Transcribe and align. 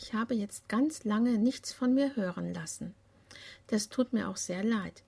ich 0.00 0.14
habe 0.14 0.34
jetzt 0.34 0.68
ganz 0.68 1.02
lange 1.02 1.38
nichts 1.38 1.72
von 1.72 1.92
mir 1.92 2.14
hören 2.14 2.54
lassen. 2.54 2.94
Das 3.66 3.88
tut 3.88 4.12
mir 4.12 4.28
auch 4.28 4.36
sehr 4.36 4.62
leid. 4.62 5.02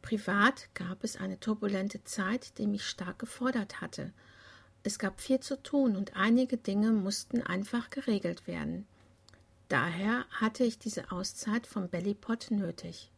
Privat 0.00 0.68
gab 0.72 1.04
es 1.04 1.16
eine 1.16 1.38
turbulente 1.38 2.02
Zeit, 2.04 2.56
die 2.56 2.66
mich 2.66 2.86
stark 2.86 3.18
gefordert 3.18 3.82
hatte. 3.82 4.12
Es 4.82 4.98
gab 4.98 5.20
viel 5.20 5.40
zu 5.40 5.62
tun 5.62 5.94
und 5.94 6.16
einige 6.16 6.56
Dinge 6.56 6.92
mussten 6.92 7.42
einfach 7.42 7.90
geregelt 7.90 8.46
werden. 8.46 8.86
Daher 9.68 10.24
hatte 10.30 10.64
ich 10.64 10.78
diese 10.78 11.12
Auszeit 11.12 11.66
vom 11.66 11.88
Bellypot 11.88 12.50
nötig. 12.50 13.10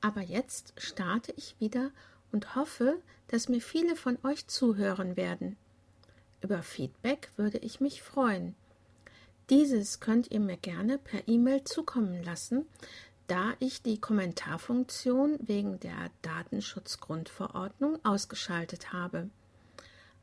Aber 0.00 0.20
jetzt 0.20 0.72
starte 0.76 1.32
ich 1.36 1.56
wieder 1.58 1.90
und 2.30 2.54
hoffe, 2.54 3.00
dass 3.26 3.48
mir 3.48 3.60
viele 3.60 3.96
von 3.96 4.18
euch 4.22 4.46
zuhören 4.46 5.16
werden. 5.16 5.56
Über 6.42 6.62
Feedback 6.62 7.30
würde 7.36 7.58
ich 7.58 7.80
mich 7.80 8.02
freuen. 8.02 8.54
Dieses 9.48 10.00
könnt 10.00 10.32
ihr 10.32 10.40
mir 10.40 10.56
gerne 10.56 10.98
per 10.98 11.28
E-Mail 11.28 11.62
zukommen 11.62 12.20
lassen, 12.24 12.66
da 13.28 13.54
ich 13.60 13.80
die 13.80 14.00
Kommentarfunktion 14.00 15.38
wegen 15.40 15.78
der 15.78 16.10
Datenschutzgrundverordnung 16.22 18.04
ausgeschaltet 18.04 18.92
habe. 18.92 19.30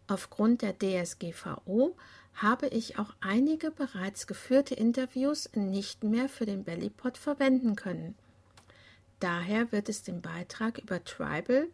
Aufgrund 0.07 0.61
der 0.61 0.77
DSGVO 0.77 1.95
habe 2.33 2.67
ich 2.67 2.99
auch 2.99 3.13
einige 3.21 3.71
bereits 3.71 4.27
geführte 4.27 4.75
Interviews 4.75 5.49
nicht 5.53 6.03
mehr 6.03 6.27
für 6.27 6.45
den 6.45 6.65
Bellypod 6.65 7.17
verwenden 7.17 7.77
können. 7.77 8.15
Daher 9.21 9.71
wird 9.71 9.87
es 9.87 10.03
den 10.03 10.21
Beitrag 10.21 10.79
über 10.79 11.01
Tribal, 11.01 11.67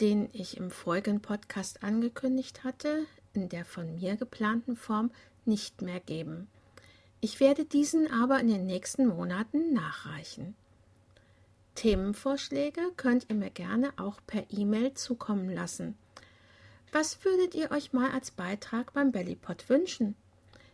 den 0.00 0.28
ich 0.32 0.56
im 0.56 0.72
vorigen 0.72 1.22
Podcast 1.22 1.84
angekündigt 1.84 2.64
hatte, 2.64 3.06
in 3.34 3.48
der 3.48 3.64
von 3.64 3.94
mir 3.94 4.16
geplanten 4.16 4.74
Form 4.74 5.12
nicht 5.44 5.80
mehr 5.80 6.00
geben. 6.00 6.48
Ich 7.24 7.38
werde 7.38 7.64
diesen 7.64 8.10
aber 8.10 8.40
in 8.40 8.48
den 8.48 8.66
nächsten 8.66 9.06
Monaten 9.06 9.72
nachreichen. 9.72 10.56
Themenvorschläge 11.76 12.80
könnt 12.96 13.26
ihr 13.28 13.36
mir 13.36 13.50
gerne 13.50 13.92
auch 13.96 14.20
per 14.26 14.44
E-Mail 14.50 14.94
zukommen 14.94 15.48
lassen. 15.48 15.96
Was 16.90 17.24
würdet 17.24 17.54
ihr 17.54 17.70
euch 17.70 17.92
mal 17.92 18.10
als 18.10 18.32
Beitrag 18.32 18.92
beim 18.92 19.12
Bellypod 19.12 19.68
wünschen? 19.68 20.16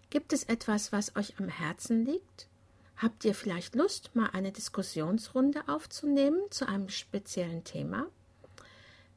Gibt 0.09 0.33
es 0.33 0.45
etwas, 0.45 0.91
was 0.91 1.17
euch 1.17 1.39
am 1.39 1.49
Herzen 1.49 2.07
liegt? 2.07 2.49
Habt 2.97 3.27
ihr 3.27 3.35
vielleicht 3.35 3.75
Lust, 3.75 4.17
mal 4.17 4.31
eine 4.33 4.51
Diskussionsrunde 4.51 5.69
aufzunehmen 5.69 6.41
zu 6.49 6.67
einem 6.67 6.89
speziellen 6.89 7.63
Thema? 7.65 8.07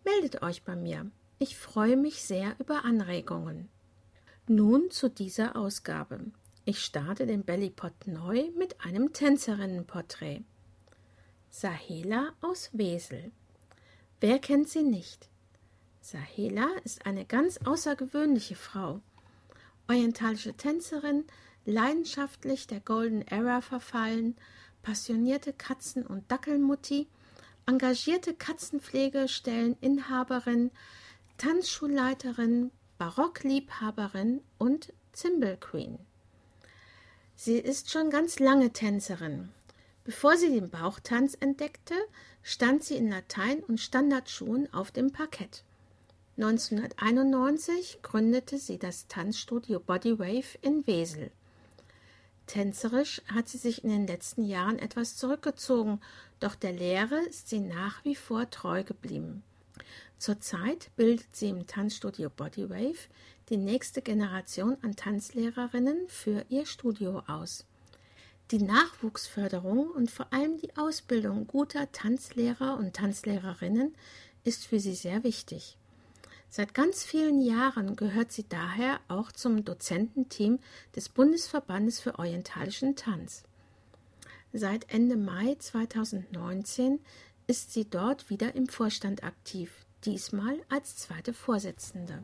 Meldet 0.03 0.41
euch 0.41 0.63
bei 0.63 0.75
mir. 0.75 1.09
Ich 1.39 1.57
freue 1.57 1.95
mich 1.95 2.23
sehr 2.23 2.57
über 2.59 2.83
Anregungen. 2.83 3.69
Nun 4.47 4.91
zu 4.91 5.09
dieser 5.09 5.55
Ausgabe. 5.55 6.19
Ich 6.63 6.85
starte 6.85 7.25
den 7.25 7.43
Bellypod 7.43 7.91
neu 8.05 8.51
mit 8.55 8.85
einem 8.85 9.13
Tänzerinnenporträt. 9.13 10.43
Sahela 11.49 12.33
aus 12.41 12.69
Wesel. 12.71 13.31
Wer 14.19 14.37
kennt 14.37 14.69
sie 14.69 14.83
nicht? 14.83 15.27
Sahela 16.01 16.67
ist 16.83 17.07
eine 17.07 17.25
ganz 17.25 17.57
außergewöhnliche 17.65 18.53
Frau. 18.55 19.01
Orientalische 19.87 20.53
Tänzerin, 20.53 21.25
leidenschaftlich 21.65 22.67
der 22.67 22.79
Golden 22.79 23.23
Era 23.23 23.61
verfallen, 23.61 24.35
passionierte 24.83 25.53
Katzen- 25.53 26.05
und 26.05 26.31
Dackelmutti, 26.31 27.07
engagierte 27.65 28.35
Katzenpflegestelleninhaberin, 28.35 30.69
Tanzschulleiterin, 31.39 32.69
Barockliebhaberin 32.99 34.43
und 34.59 34.93
Zimbel 35.11 35.57
Queen. 35.57 35.97
Sie 37.43 37.57
ist 37.57 37.89
schon 37.89 38.11
ganz 38.11 38.37
lange 38.37 38.71
Tänzerin. 38.71 39.49
Bevor 40.03 40.37
sie 40.37 40.49
den 40.49 40.69
Bauchtanz 40.69 41.35
entdeckte, 41.39 41.95
stand 42.43 42.83
sie 42.83 42.97
in 42.97 43.09
Latein 43.09 43.63
und 43.63 43.79
Standardschuhen 43.79 44.71
auf 44.71 44.91
dem 44.91 45.11
Parkett. 45.11 45.63
1991 46.37 48.03
gründete 48.03 48.59
sie 48.59 48.77
das 48.77 49.07
Tanzstudio 49.07 49.79
Bodywave 49.79 50.59
in 50.61 50.85
Wesel. 50.85 51.31
Tänzerisch 52.45 53.23
hat 53.33 53.49
sie 53.49 53.57
sich 53.57 53.83
in 53.83 53.89
den 53.89 54.05
letzten 54.05 54.45
Jahren 54.45 54.77
etwas 54.77 55.17
zurückgezogen, 55.17 55.99
doch 56.39 56.53
der 56.53 56.73
Lehre 56.73 57.21
ist 57.21 57.49
sie 57.49 57.61
nach 57.61 58.05
wie 58.05 58.13
vor 58.13 58.51
treu 58.51 58.83
geblieben. 58.83 59.41
Zurzeit 60.19 60.91
bildet 60.95 61.35
sie 61.35 61.49
im 61.49 61.65
Tanzstudio 61.65 62.29
Bodywave 62.29 62.99
die 63.51 63.57
nächste 63.57 64.01
Generation 64.01 64.77
an 64.81 64.95
Tanzlehrerinnen 64.95 66.07
für 66.07 66.45
ihr 66.47 66.65
Studio 66.65 67.21
aus. 67.27 67.65
Die 68.49 68.63
Nachwuchsförderung 68.63 69.91
und 69.91 70.09
vor 70.09 70.31
allem 70.31 70.57
die 70.57 70.75
Ausbildung 70.77 71.47
guter 71.47 71.91
Tanzlehrer 71.91 72.77
und 72.77 72.95
Tanzlehrerinnen 72.95 73.93
ist 74.45 74.65
für 74.65 74.79
sie 74.79 74.95
sehr 74.95 75.25
wichtig. 75.25 75.77
Seit 76.49 76.73
ganz 76.73 77.03
vielen 77.03 77.41
Jahren 77.41 77.97
gehört 77.97 78.31
sie 78.31 78.47
daher 78.47 79.01
auch 79.09 79.33
zum 79.33 79.65
Dozententeam 79.65 80.59
des 80.95 81.09
Bundesverbandes 81.09 81.99
für 81.99 82.19
orientalischen 82.19 82.95
Tanz. 82.95 83.43
Seit 84.53 84.93
Ende 84.93 85.17
Mai 85.17 85.55
2019 85.59 86.99
ist 87.47 87.73
sie 87.73 87.83
dort 87.83 88.29
wieder 88.29 88.55
im 88.55 88.69
Vorstand 88.69 89.25
aktiv, 89.25 89.73
diesmal 90.05 90.57
als 90.69 90.95
zweite 90.95 91.33
Vorsitzende. 91.33 92.23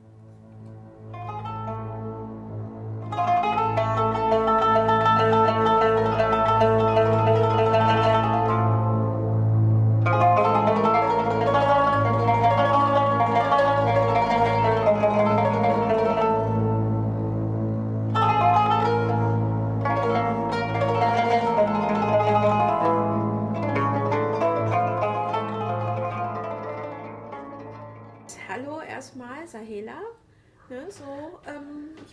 Hallo 28.58 28.82
erstmal, 28.82 29.46
Sahela 29.48 30.02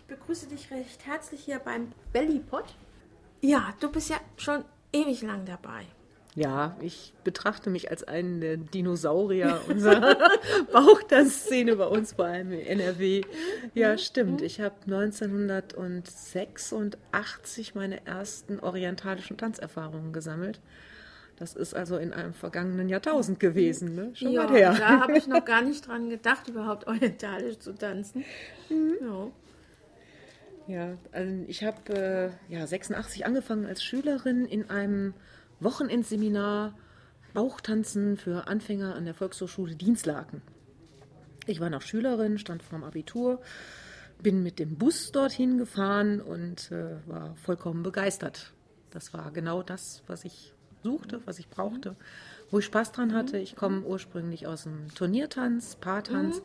begrüße 0.06 0.46
dich 0.46 0.70
recht 0.70 1.06
herzlich 1.06 1.44
hier 1.44 1.58
beim 1.58 1.90
Bellypod. 2.12 2.64
Ja, 3.40 3.74
du 3.80 3.90
bist 3.90 4.10
ja 4.10 4.20
schon 4.36 4.64
ewig 4.92 5.22
lang 5.22 5.44
dabei. 5.44 5.86
Ja, 6.36 6.76
ich 6.80 7.12
betrachte 7.22 7.70
mich 7.70 7.90
als 7.90 8.02
einen 8.02 8.40
der 8.40 8.56
Dinosaurier 8.56 9.60
unserer 9.68 10.16
Bauchtanzszene 10.72 11.76
bei 11.76 11.86
uns, 11.86 12.14
vor 12.14 12.24
allem 12.24 12.50
in 12.50 12.58
NRW. 12.58 13.22
Ja, 13.72 13.96
stimmt. 13.96 14.42
Ich 14.42 14.60
habe 14.60 14.74
1986 14.86 17.76
meine 17.76 18.04
ersten 18.04 18.58
orientalischen 18.58 19.36
Tanzerfahrungen 19.36 20.12
gesammelt. 20.12 20.60
Das 21.36 21.54
ist 21.54 21.74
also 21.74 21.96
in 21.96 22.12
einem 22.12 22.32
vergangenen 22.32 22.88
Jahrtausend 22.88 23.40
gewesen, 23.40 23.94
ne? 23.94 24.10
Schon 24.14 24.30
ja, 24.30 24.44
mal 24.44 24.52
her. 24.52 24.74
Da 24.78 25.00
habe 25.00 25.18
ich 25.18 25.26
noch 25.26 25.44
gar 25.44 25.62
nicht 25.62 25.86
dran 25.86 26.08
gedacht, 26.08 26.48
überhaupt 26.48 26.86
orientalisch 26.86 27.58
zu 27.58 27.74
tanzen. 27.74 28.24
Mhm. 28.68 28.94
Ja. 29.00 29.30
Ja, 30.66 30.96
also 31.12 31.44
ich 31.46 31.62
habe 31.62 31.92
äh, 32.48 32.52
ja 32.52 32.66
86 32.66 33.26
angefangen 33.26 33.66
als 33.66 33.84
Schülerin 33.84 34.46
in 34.46 34.70
einem 34.70 35.12
Wochenendseminar 35.60 36.74
Bauchtanzen 37.34 38.16
für 38.16 38.46
Anfänger 38.46 38.94
an 38.94 39.04
der 39.04 39.12
Volkshochschule 39.12 39.74
Dienstlaken. 39.74 40.40
Ich 41.46 41.60
war 41.60 41.68
noch 41.68 41.82
Schülerin, 41.82 42.38
stand 42.38 42.62
vorm 42.62 42.84
Abitur, 42.84 43.42
bin 44.22 44.42
mit 44.42 44.58
dem 44.58 44.76
Bus 44.78 45.12
dorthin 45.12 45.58
gefahren 45.58 46.20
und 46.20 46.70
äh, 46.70 46.96
war 47.06 47.36
vollkommen 47.36 47.82
begeistert. 47.82 48.54
Das 48.90 49.12
war 49.12 49.32
genau 49.32 49.62
das, 49.62 50.02
was 50.06 50.24
ich 50.24 50.54
suchte, 50.84 51.20
was 51.24 51.40
ich 51.40 51.48
brauchte. 51.48 51.90
Mhm 51.90 51.96
wo 52.54 52.60
ich 52.60 52.64
Spaß 52.66 52.92
dran 52.92 53.14
hatte. 53.14 53.36
Ich 53.36 53.56
komme 53.56 53.82
ursprünglich 53.82 54.46
aus 54.46 54.62
dem 54.62 54.94
Turniertanz, 54.94 55.76
Paartanz. 55.80 56.40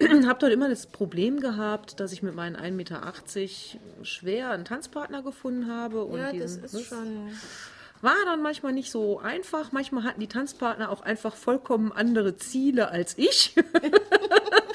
Mhm. 0.00 0.26
habe 0.26 0.38
dort 0.40 0.52
immer 0.52 0.70
das 0.70 0.86
Problem 0.86 1.40
gehabt, 1.40 2.00
dass 2.00 2.12
ich 2.12 2.22
mit 2.22 2.34
meinen 2.34 2.56
1,80 2.56 2.70
Meter 2.70 3.12
schwer 4.02 4.50
einen 4.50 4.64
Tanzpartner 4.64 5.22
gefunden 5.22 5.70
habe. 5.70 6.04
Und 6.04 6.20
ja, 6.20 6.32
diesen, 6.32 6.62
das 6.62 6.72
ist 6.72 6.88
schon 6.88 7.30
war 8.00 8.16
dann 8.24 8.42
manchmal 8.42 8.72
nicht 8.72 8.90
so 8.90 9.20
einfach. 9.20 9.70
Manchmal 9.70 10.02
hatten 10.02 10.20
die 10.20 10.26
Tanzpartner 10.26 10.90
auch 10.90 11.02
einfach 11.02 11.36
vollkommen 11.36 11.92
andere 11.92 12.36
Ziele 12.36 12.88
als 12.88 13.16
ich. 13.16 13.54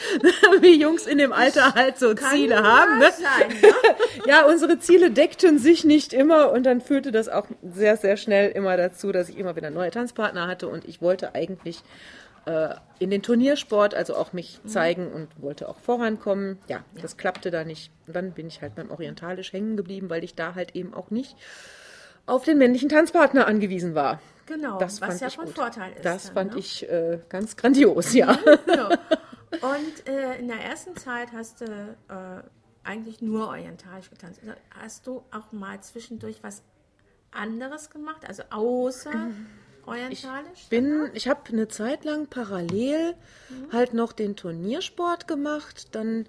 Wie 0.62 0.80
Jungs 0.80 1.06
in 1.08 1.18
dem 1.18 1.34
Alter 1.34 1.74
halt 1.74 1.98
so 1.98 2.14
Kann 2.16 2.32
Ziele 2.32 2.64
haben. 2.64 3.00
Ne? 3.00 3.06
Sein, 3.12 3.50
ne? 3.62 3.74
ja, 4.28 4.46
unsere 4.46 4.80
Ziele 4.80 5.12
deckten 5.12 5.60
sich 5.60 5.86
nicht 5.86 6.14
immer 6.14 6.52
und 6.52 6.66
dann 6.66 6.82
führte 6.82 7.12
das 7.12 7.30
auch 7.30 7.48
sehr, 7.64 7.98
sehr 7.98 8.18
schnell 8.18 8.52
immer 8.52 8.78
dazu, 8.78 9.12
dass 9.12 9.30
ich 9.30 9.38
immer 9.38 9.56
wieder 9.56 9.70
neue 9.70 9.92
Tanzpartner 9.92 10.48
hatte 10.48 10.68
und 10.68 10.86
ich 10.86 11.02
wollte 11.02 11.36
eigentlich 11.36 11.84
äh, 12.46 12.76
in 13.00 13.10
den 13.10 13.22
Turniersport, 13.22 13.94
also 13.94 14.16
auch 14.16 14.34
mich 14.34 14.60
zeigen 14.66 15.12
und 15.12 15.28
wollte 15.42 15.68
auch 15.70 15.80
vorankommen. 15.80 16.58
Ja, 16.68 16.84
das 17.02 17.18
klappte 17.18 17.52
da 17.52 17.64
nicht. 17.64 17.92
Und 18.08 18.16
dann 18.16 18.32
bin 18.32 18.48
ich 18.48 18.62
halt 18.62 18.76
beim 18.76 18.90
Orientalisch 18.90 19.54
hängen 19.54 19.78
geblieben, 19.78 20.10
weil 20.10 20.24
ich 20.24 20.34
da 20.34 20.56
halt 20.56 20.76
eben 20.76 20.94
auch 20.94 21.12
nicht 21.12 21.36
auf 22.26 22.44
den 22.44 22.58
männlichen 22.58 22.90
Tanzpartner 22.90 23.48
angewiesen 23.48 23.96
war. 23.96 24.20
Genau, 24.48 24.80
Das 24.80 25.02
was 25.02 25.20
ja 25.20 25.30
von 25.30 25.46
gut. 25.46 25.56
Vorteil 25.56 25.92
ist. 25.94 26.06
Das 26.06 26.26
dann, 26.26 26.34
fand 26.34 26.54
ne? 26.54 26.60
ich 26.60 26.90
äh, 26.90 27.20
ganz 27.28 27.58
grandios, 27.58 28.14
ja. 28.14 28.38
Genau. 28.66 28.90
Und 29.62 30.08
äh, 30.08 30.38
in 30.40 30.48
der 30.48 30.60
ersten 30.62 30.96
Zeit 30.98 31.32
hast 31.32 31.62
du 31.62 31.66
äh, 31.66 32.44
eigentlich 32.84 33.22
nur 33.22 33.48
orientalisch 33.48 34.10
getanzt. 34.10 34.40
Also 34.42 34.54
Hast 34.72 35.08
du 35.08 35.24
auch 35.32 35.52
mal 35.52 35.82
zwischendurch 35.82 36.44
was 36.44 36.64
anderes 37.32 37.90
gemacht, 37.90 38.28
also 38.28 38.44
außer 38.50 39.32
orientalisch? 39.86 40.68
bin, 40.70 41.10
ich 41.14 41.28
habe 41.28 41.42
eine 41.50 41.68
Zeit 41.68 42.04
lang 42.06 42.28
parallel 42.28 43.16
Mhm. 43.50 43.72
halt 43.72 43.94
noch 43.94 44.12
den 44.14 44.36
Turniersport 44.36 45.28
gemacht, 45.28 45.96
dann 45.96 46.28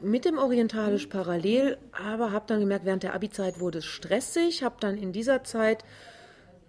mit 0.00 0.24
dem 0.24 0.38
Orientalisch 0.38 1.06
parallel, 1.06 1.78
aber 1.92 2.32
habe 2.32 2.46
dann 2.48 2.60
gemerkt, 2.60 2.84
während 2.84 3.02
der 3.04 3.14
Abi-Zeit 3.14 3.60
wurde 3.60 3.78
es 3.78 3.84
stressig, 3.84 4.62
habe 4.64 4.76
dann 4.80 4.96
in 4.96 5.12
dieser 5.12 5.44
Zeit, 5.44 5.84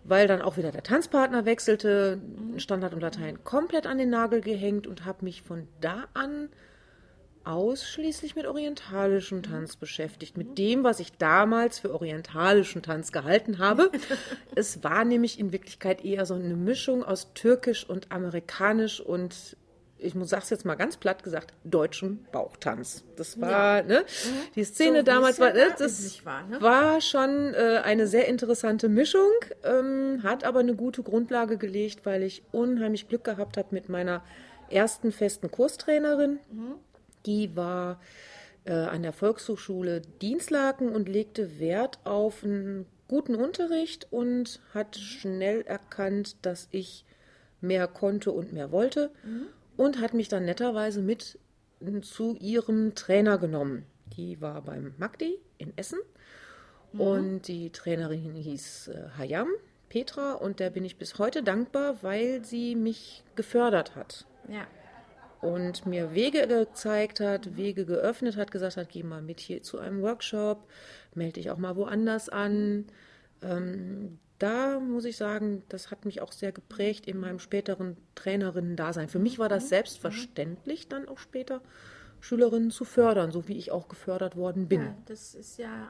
weil 0.08 0.28
dann 0.28 0.42
auch 0.42 0.58
wieder 0.58 0.72
der 0.72 0.84
Tanzpartner 0.84 1.46
wechselte, 1.46 2.22
Standard 2.58 2.94
und 2.94 3.02
Latein 3.02 3.44
komplett 3.44 3.86
an 3.86 3.98
den 3.98 4.10
Nagel 4.10 4.42
gehängt 4.42 4.88
und 4.88 5.06
habe 5.06 5.26
mich 5.26 5.42
von 5.42 5.68
da 5.82 6.06
an 6.14 6.50
ausschließlich 7.44 8.36
mit 8.36 8.46
orientalischem 8.46 9.42
Tanz 9.42 9.78
beschäftigt, 9.78 10.38
mit 10.38 10.58
dem, 10.58 10.84
was 10.84 11.00
ich 11.00 11.14
damals 11.14 11.80
für 11.80 11.94
orientalischen 11.94 12.84
Tanz 12.84 13.14
gehalten 13.14 13.60
habe. 13.60 13.90
es 14.56 14.84
war 14.84 15.06
nämlich 15.06 15.40
in 15.40 15.54
Wirklichkeit 15.54 16.04
eher 16.04 16.26
so 16.26 16.34
eine 16.34 16.56
Mischung 16.56 17.04
aus 17.04 17.34
türkisch 17.34 17.88
und 17.88 18.12
amerikanisch 18.12 19.00
und 19.00 19.56
ich 20.00 20.16
muss 20.16 20.30
sag's 20.30 20.50
jetzt 20.50 20.66
mal 20.66 20.76
ganz 20.76 20.98
platt 20.98 21.24
gesagt, 21.24 21.54
deutschem 21.64 22.26
Bauchtanz. 22.32 23.04
Das 23.16 23.40
war, 23.40 23.84
ne? 23.84 24.06
Die 24.56 24.64
Szene 24.64 24.92
Mhm. 24.92 24.98
So, 24.98 25.04
damals 25.04 25.32
es 25.34 25.38
ja 25.40 25.46
war, 25.46 25.54
ne, 25.54 25.66
da 25.70 25.84
das 25.84 26.26
war, 26.26 26.44
ne? 26.44 26.62
war 26.62 27.02
schon 27.02 27.54
äh, 27.54 27.82
eine 27.84 28.08
sehr 28.08 28.28
interessante 28.28 28.90
Mischung, 28.90 29.30
ähm, 29.64 30.22
hat 30.24 30.44
aber 30.44 30.60
eine 30.60 30.76
gute 30.76 31.04
Grundlage 31.04 31.58
gelegt, 31.58 32.06
weil 32.06 32.24
ich 32.24 32.44
unheimlich 32.52 33.08
Glück 33.08 33.24
gehabt 33.24 33.58
habe 33.58 33.70
mit 33.72 33.90
meiner 33.90 34.24
ersten 34.70 35.12
festen 35.12 35.50
Kurstrainerin. 35.50 36.40
Die 37.26 37.56
war 37.56 38.00
äh, 38.66 38.74
an 38.74 39.04
der 39.04 39.14
Volkshochschule 39.14 40.02
Dienstlaken 40.22 40.90
und 40.90 41.10
legte 41.10 41.60
Wert 41.60 42.00
auf 42.04 42.44
einen 42.44 42.86
guten 43.08 43.36
Unterricht 43.36 44.08
und 44.12 44.60
hat 44.74 44.98
schnell 44.98 45.62
erkannt, 45.62 46.36
dass 46.42 46.68
ich 46.72 47.06
mehr 47.62 47.88
konnte 47.88 48.32
und 48.32 48.54
mehr 48.54 48.72
wollte 48.72 49.10
und 49.78 50.02
hat 50.02 50.14
mich 50.14 50.28
dann 50.28 50.46
netterweise 50.46 51.02
mit 51.02 51.40
zu 52.02 52.36
ihrem 52.40 52.96
Trainer 52.96 53.38
genommen. 53.38 53.86
Die 54.18 54.42
war 54.42 54.62
beim 54.64 54.94
Magdi 54.98 55.38
in 55.58 55.78
Essen 55.78 56.00
und 56.94 57.48
die 57.48 57.70
Trainerin 57.70 58.34
hieß 58.34 58.88
äh, 58.90 59.10
Hayam 59.18 59.48
Petra 59.90 60.34
und 60.34 60.60
der 60.60 60.70
bin 60.70 60.84
ich 60.84 60.98
bis 60.98 61.18
heute 61.20 61.44
dankbar, 61.44 61.98
weil 62.02 62.44
sie 62.44 62.76
mich 62.76 63.24
gefördert 63.36 63.96
hat 63.96 64.26
Ja. 64.50 64.66
und 65.42 65.86
mir 65.86 66.14
Wege 66.14 66.48
gezeigt 66.48 67.20
hat, 67.20 67.56
Wege 67.56 67.86
geöffnet 67.86 68.36
hat, 68.38 68.52
gesagt 68.52 68.78
hat, 68.78 68.90
geh 68.90 69.04
mal 69.04 69.22
mit 69.22 69.40
hier 69.40 69.62
zu 69.64 69.78
einem 69.80 70.02
Workshop, 70.02 70.68
melde 71.14 71.34
dich 71.34 71.52
auch 71.52 71.58
mal 71.58 71.76
woanders 71.76 72.28
an. 72.30 72.86
Ähm, 73.42 74.20
da 74.40 74.80
muss 74.80 75.06
ich 75.06 75.18
sagen, 75.18 75.64
das 75.70 75.92
hat 75.92 76.06
mich 76.06 76.22
auch 76.22 76.32
sehr 76.32 76.52
geprägt 76.52 77.08
in 77.08 77.20
meinem 77.20 77.40
späteren 77.40 77.98
Trainerinnen-Dasein. 78.16 79.10
Für 79.10 79.20
mich 79.20 79.40
war 79.40 79.50
das 79.50 79.70
selbstverständlich, 79.70 80.88
dann 80.88 81.08
auch 81.08 81.18
später 81.18 81.62
Schülerinnen 82.20 82.72
zu 82.72 82.84
fördern, 82.86 83.32
so 83.32 83.48
wie 83.48 83.58
ich 83.58 83.72
auch 83.72 83.88
gefördert 83.88 84.36
worden 84.36 84.68
bin. 84.68 84.82
ja, 84.82 84.96
das 85.06 85.36
ist 85.36 85.58
ja 85.60 85.90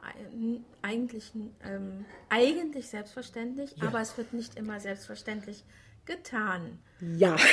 eigentlich, 0.82 1.32
ähm, 1.64 2.04
eigentlich 2.28 2.88
selbstverständlich, 2.88 3.74
aber 3.82 4.00
es 4.00 4.16
wird 4.18 4.32
nicht 4.32 4.56
immer 4.56 4.78
selbstverständlich 4.78 5.64
getan. 6.04 6.78
Ja. 7.16 7.36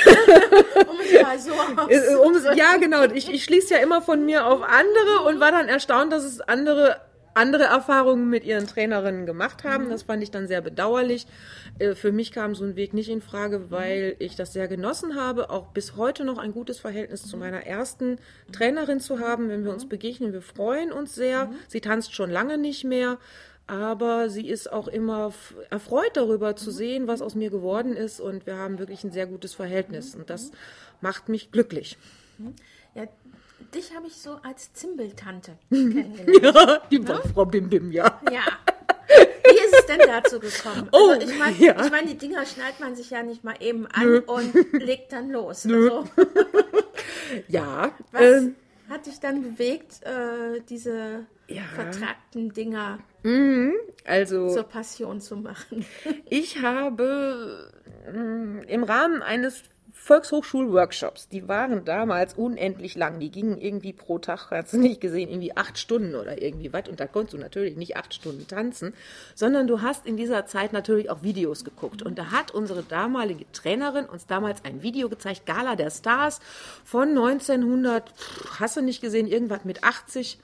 Um 0.88 0.96
es 1.00 1.22
mal 1.22 1.38
so 1.38 1.50
Äh, 1.88 2.14
um, 2.16 2.34
auszudrücken. 2.34 2.56
ja, 2.58 2.76
genau. 2.76 3.04
Ich, 3.04 3.28
ich 3.32 3.44
schließe 3.44 3.74
ja 3.74 3.80
immer 3.80 4.02
von 4.02 4.24
mir 4.24 4.46
auf 4.46 4.62
andere 4.62 5.22
und 5.26 5.40
war 5.40 5.50
dann 5.50 5.68
erstaunt, 5.68 6.12
dass 6.12 6.24
es 6.24 6.40
andere 6.40 7.00
andere 7.36 7.64
Erfahrungen 7.64 8.30
mit 8.30 8.44
ihren 8.44 8.66
Trainerinnen 8.66 9.26
gemacht 9.26 9.62
haben. 9.62 9.90
Das 9.90 10.04
fand 10.04 10.22
ich 10.22 10.30
dann 10.30 10.48
sehr 10.48 10.62
bedauerlich. 10.62 11.26
Äh, 11.78 11.94
Für 11.94 12.10
mich 12.10 12.32
kam 12.32 12.54
so 12.54 12.64
ein 12.64 12.76
Weg 12.76 12.94
nicht 12.94 13.10
in 13.10 13.20
Frage, 13.20 13.70
weil 13.70 14.16
ich 14.18 14.36
das 14.36 14.52
sehr 14.52 14.68
genossen 14.68 15.16
habe, 15.16 15.50
auch 15.50 15.68
bis 15.68 15.96
heute 15.96 16.24
noch 16.24 16.38
ein 16.38 16.52
gutes 16.52 16.80
Verhältnis 16.80 17.24
zu 17.24 17.36
meiner 17.36 17.66
ersten 17.66 18.18
Trainerin 18.52 19.00
zu 19.00 19.20
haben. 19.20 19.48
Wenn 19.48 19.64
wir 19.64 19.72
uns 19.72 19.88
begegnen, 19.88 20.32
wir 20.32 20.42
freuen 20.42 20.92
uns 20.92 21.14
sehr. 21.14 21.50
Sie 21.68 21.80
tanzt 21.80 22.14
schon 22.14 22.30
lange 22.30 22.58
nicht 22.58 22.84
mehr. 22.84 23.18
Aber 23.68 24.30
sie 24.30 24.48
ist 24.48 24.72
auch 24.72 24.86
immer 24.86 25.32
erfreut 25.70 26.12
darüber 26.14 26.54
zu 26.54 26.70
sehen, 26.70 27.08
was 27.08 27.20
aus 27.20 27.34
mir 27.34 27.50
geworden 27.50 27.96
ist. 27.96 28.20
Und 28.20 28.46
wir 28.46 28.56
haben 28.56 28.78
wirklich 28.78 29.02
ein 29.02 29.10
sehr 29.10 29.26
gutes 29.26 29.54
Verhältnis. 29.54 30.14
Und 30.14 30.30
das 30.30 30.52
macht 31.00 31.28
mich 31.28 31.50
glücklich. 31.50 31.98
Ja, 32.94 33.06
dich 33.74 33.94
habe 33.94 34.06
ich 34.06 34.16
so 34.16 34.38
als 34.42 34.72
Zimbeltante 34.72 35.56
Mhm. 35.70 35.92
kennengelernt. 36.16 36.56
Ja, 36.56 36.78
die 36.90 37.02
Frau 37.32 37.44
Bim 37.44 37.68
Bim, 37.68 37.92
ja. 37.92 38.20
Ja. 38.30 38.42
Wie 39.08 39.54
ist 39.56 39.74
es 39.78 39.86
denn 39.86 40.00
dazu 40.06 40.40
gekommen? 40.40 40.88
Oh, 40.92 41.10
also 41.10 41.28
ich 41.28 41.38
meine, 41.38 41.56
ja. 41.58 41.84
ich 41.84 41.90
mein, 41.90 42.06
die 42.08 42.18
Dinger 42.18 42.44
schnallt 42.44 42.80
man 42.80 42.96
sich 42.96 43.10
ja 43.10 43.22
nicht 43.22 43.44
mal 43.44 43.54
eben 43.60 43.86
an 43.86 44.18
und 44.20 44.54
legt 44.72 45.12
dann 45.12 45.30
los. 45.30 45.64
Also, 45.66 46.04
Ja, 47.48 47.92
was 48.12 48.20
ähm, 48.22 48.56
hat 48.88 49.06
dich 49.06 49.20
dann 49.20 49.42
bewegt, 49.42 50.02
äh, 50.04 50.60
diese 50.68 51.26
Ja. 51.48 51.62
vertragten 51.74 52.52
Dinger 52.52 52.98
also 54.04 54.48
zur 54.52 54.62
Passion 54.64 55.20
zu 55.20 55.36
machen? 55.36 55.84
ich 56.28 56.62
habe 56.62 57.70
mm, 58.12 58.60
im 58.68 58.84
Rahmen 58.84 59.22
eines 59.22 59.62
Volkshochschul-Workshops, 60.06 61.28
die 61.30 61.48
waren 61.48 61.84
damals 61.84 62.34
unendlich 62.34 62.94
lang, 62.94 63.18
die 63.18 63.32
gingen 63.32 63.58
irgendwie 63.58 63.92
pro 63.92 64.20
Tag, 64.20 64.52
hast 64.52 64.72
du 64.72 64.78
nicht 64.78 65.00
gesehen, 65.00 65.28
irgendwie 65.28 65.56
acht 65.56 65.78
Stunden 65.78 66.14
oder 66.14 66.40
irgendwie 66.40 66.72
was. 66.72 66.88
Und 66.88 67.00
da 67.00 67.08
konntest 67.08 67.34
du 67.34 67.38
natürlich 67.38 67.76
nicht 67.76 67.96
acht 67.96 68.14
Stunden 68.14 68.46
tanzen, 68.46 68.94
sondern 69.34 69.66
du 69.66 69.82
hast 69.82 70.06
in 70.06 70.16
dieser 70.16 70.46
Zeit 70.46 70.72
natürlich 70.72 71.10
auch 71.10 71.24
Videos 71.24 71.64
geguckt. 71.64 72.02
Und 72.02 72.20
da 72.20 72.30
hat 72.30 72.52
unsere 72.52 72.84
damalige 72.84 73.50
Trainerin 73.50 74.04
uns 74.04 74.28
damals 74.28 74.64
ein 74.64 74.80
Video 74.80 75.08
gezeigt, 75.08 75.44
Gala 75.44 75.74
der 75.74 75.90
Stars 75.90 76.38
von 76.84 77.08
1900, 77.08 78.08
pff, 78.08 78.60
hast 78.60 78.76
du 78.76 78.82
nicht 78.82 79.00
gesehen, 79.00 79.26
irgendwas 79.26 79.64
mit 79.64 79.82
80, 79.82 80.38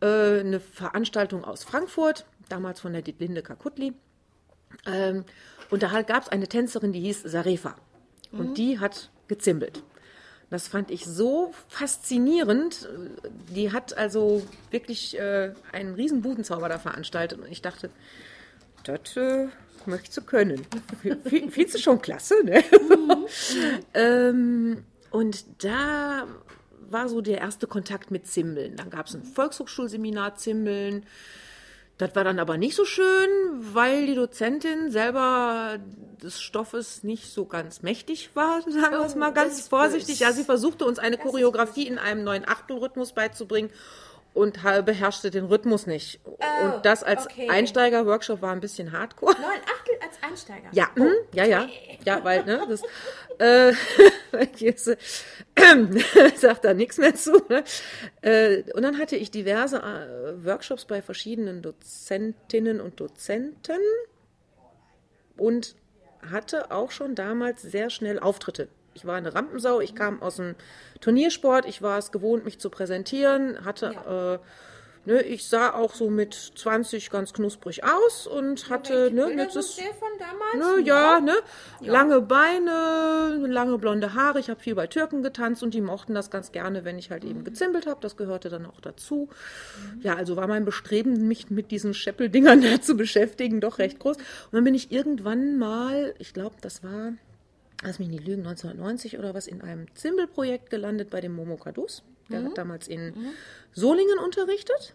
äh, 0.00 0.40
eine 0.40 0.58
Veranstaltung 0.58 1.44
aus 1.44 1.62
Frankfurt, 1.62 2.26
damals 2.48 2.80
von 2.80 2.92
der 2.92 3.04
Linde 3.20 3.42
Kakutli. 3.42 3.92
Ähm, 4.84 5.24
und 5.70 5.84
da 5.84 6.02
gab 6.02 6.24
es 6.24 6.28
eine 6.28 6.48
Tänzerin, 6.48 6.92
die 6.92 7.00
hieß 7.00 7.22
Sarefa. 7.22 7.76
Und 8.38 8.58
die 8.58 8.78
hat 8.78 9.10
gezimbelt. 9.28 9.82
Das 10.50 10.68
fand 10.68 10.90
ich 10.90 11.04
so 11.04 11.52
faszinierend. 11.68 12.88
Die 13.54 13.72
hat 13.72 13.96
also 13.96 14.46
wirklich 14.70 15.18
äh, 15.18 15.52
einen 15.72 15.94
riesen 15.94 16.22
Budenzauber 16.22 16.68
da 16.68 16.78
veranstaltet. 16.78 17.40
Und 17.40 17.50
ich 17.50 17.62
dachte, 17.62 17.90
das 18.84 19.16
äh, 19.16 19.48
möchtest 19.86 20.16
du 20.18 20.22
können. 20.22 20.64
Findest 21.24 21.74
du 21.74 21.78
schon 21.78 22.00
klasse, 22.00 22.34
ne? 22.44 22.62
ähm, 23.94 24.84
und 25.10 25.64
da 25.64 26.26
war 26.88 27.08
so 27.08 27.20
der 27.20 27.38
erste 27.38 27.66
Kontakt 27.66 28.12
mit 28.12 28.28
Zimbeln. 28.28 28.76
Dann 28.76 28.90
gab 28.90 29.06
es 29.06 29.14
ein 29.14 29.24
Volkshochschulseminar 29.24 30.36
Zimbeln. 30.36 31.06
Das 31.98 32.14
war 32.14 32.24
dann 32.24 32.38
aber 32.38 32.58
nicht 32.58 32.76
so 32.76 32.84
schön, 32.84 33.28
weil 33.72 34.06
die 34.06 34.14
Dozentin 34.14 34.90
selber 34.90 35.78
des 36.22 36.40
Stoffes 36.40 37.02
nicht 37.02 37.30
so 37.32 37.46
ganz 37.46 37.82
mächtig 37.82 38.30
war, 38.34 38.60
sagen 38.70 38.98
wir 38.98 39.06
es 39.06 39.14
Oh, 39.14 39.18
mal 39.18 39.32
ganz 39.32 39.68
vorsichtig. 39.68 40.20
Ja, 40.20 40.32
sie 40.32 40.44
versuchte 40.44 40.84
uns 40.84 40.98
eine 40.98 41.16
Choreografie 41.16 41.86
in 41.86 41.98
einem 41.98 42.24
neuen 42.24 42.46
Achtelrhythmus 42.46 43.12
beizubringen 43.12 43.70
und 44.36 44.62
beherrschte 44.84 45.30
den 45.30 45.46
Rhythmus 45.46 45.86
nicht. 45.86 46.20
und 46.24 46.84
das 46.84 47.02
als 47.02 47.26
Oh, 47.26 47.30
okay. 47.30 47.48
Einsteiger-Workshop 47.48 48.42
war 48.42 48.52
ein 48.52 48.60
bisschen 48.60 48.92
hardcore. 48.92 49.32
Neun 49.32 49.50
Achtel 49.50 49.94
als 50.02 50.22
Einsteiger. 50.22 50.68
Ja, 50.72 50.90
hm, 50.94 51.14
ja, 51.32 51.44
ja. 51.44 51.66
Ja, 52.04 52.22
weil, 52.22 52.44
ne, 52.44 52.66
das, 52.68 52.82
äh, 53.38 53.72
sagt 56.36 56.66
da 56.66 56.74
nichts 56.74 56.98
mehr 56.98 57.14
zu. 57.14 57.42
Ne? 57.48 57.64
Äh, 58.20 58.64
und 58.74 58.82
dann 58.82 58.98
hatte 58.98 59.16
ich 59.16 59.30
diverse 59.30 59.78
äh, 59.78 60.44
Workshops 60.44 60.84
bei 60.84 61.00
verschiedenen 61.00 61.62
Dozentinnen 61.62 62.82
und 62.82 63.00
Dozenten 63.00 63.80
und 65.38 65.76
hatte 66.30 66.70
auch 66.70 66.90
schon 66.90 67.14
damals 67.14 67.62
sehr 67.62 67.88
schnell 67.88 68.18
Auftritte. 68.18 68.68
Ich 68.96 69.06
war 69.06 69.14
eine 69.14 69.34
Rampensau, 69.34 69.80
ich 69.80 69.94
kam 69.94 70.20
aus 70.22 70.36
dem 70.36 70.54
Turniersport, 71.00 71.66
ich 71.66 71.82
war 71.82 71.98
es 71.98 72.10
gewohnt, 72.10 72.44
mich 72.44 72.58
zu 72.58 72.70
präsentieren, 72.70 73.64
hatte 73.64 74.40
äh, 74.42 74.46
ne, 75.06 75.22
ich 75.22 75.46
sah 75.46 75.72
auch 75.72 75.94
so 75.94 76.10
mit 76.10 76.34
20 76.34 77.10
ganz 77.10 77.32
knusprig 77.32 77.82
aus 77.84 78.26
und 78.26 78.68
hatte, 78.68 79.10
ne, 79.12 79.26
Bilder 79.26 79.44
jetzt 79.44 79.56
ist, 79.56 79.78
der 79.78 79.94
von 79.94 80.08
damals? 80.18 80.76
ne, 80.76 80.82
ja, 80.84 81.20
ne, 81.20 81.34
lange 81.80 82.20
Beine, 82.20 83.46
lange 83.46 83.78
blonde 83.78 84.14
Haare. 84.14 84.40
Ich 84.40 84.50
habe 84.50 84.60
viel 84.60 84.74
bei 84.74 84.86
Türken 84.86 85.22
getanzt 85.22 85.62
und 85.62 85.72
die 85.72 85.80
mochten 85.80 86.14
das 86.14 86.30
ganz 86.30 86.52
gerne, 86.52 86.84
wenn 86.84 86.98
ich 86.98 87.10
halt 87.10 87.24
eben 87.24 87.44
gezimbelt 87.44 87.86
habe. 87.86 88.00
Das 88.00 88.16
gehörte 88.16 88.48
dann 88.48 88.66
auch 88.66 88.80
dazu. 88.80 89.28
Ja, 90.00 90.16
also 90.16 90.36
war 90.36 90.48
mein 90.48 90.64
Bestreben, 90.64 91.26
mich 91.28 91.50
mit 91.50 91.70
diesen 91.70 91.94
Scheppeldingern 91.94 92.60
da 92.62 92.80
zu 92.80 92.96
beschäftigen, 92.96 93.60
doch 93.60 93.78
recht 93.78 93.98
groß. 93.98 94.16
Und 94.16 94.52
dann 94.52 94.64
bin 94.64 94.74
ich 94.74 94.92
irgendwann 94.92 95.58
mal, 95.58 96.14
ich 96.18 96.34
glaube, 96.34 96.56
das 96.60 96.82
war, 96.82 97.12
lass 97.82 97.98
mich 97.98 98.08
nicht 98.08 98.26
lügen, 98.26 98.46
1990 98.46 99.18
oder 99.18 99.34
was, 99.34 99.46
in 99.46 99.62
einem 99.62 99.94
Zimbelprojekt 99.94 100.70
gelandet 100.70 101.10
bei 101.10 101.20
dem 101.20 101.34
Momo 101.34 101.56
Kadus. 101.56 102.02
Der 102.30 102.42
hat 102.42 102.58
damals 102.58 102.88
in 102.88 103.14
Solingen 103.72 104.18
unterrichtet. 104.18 104.94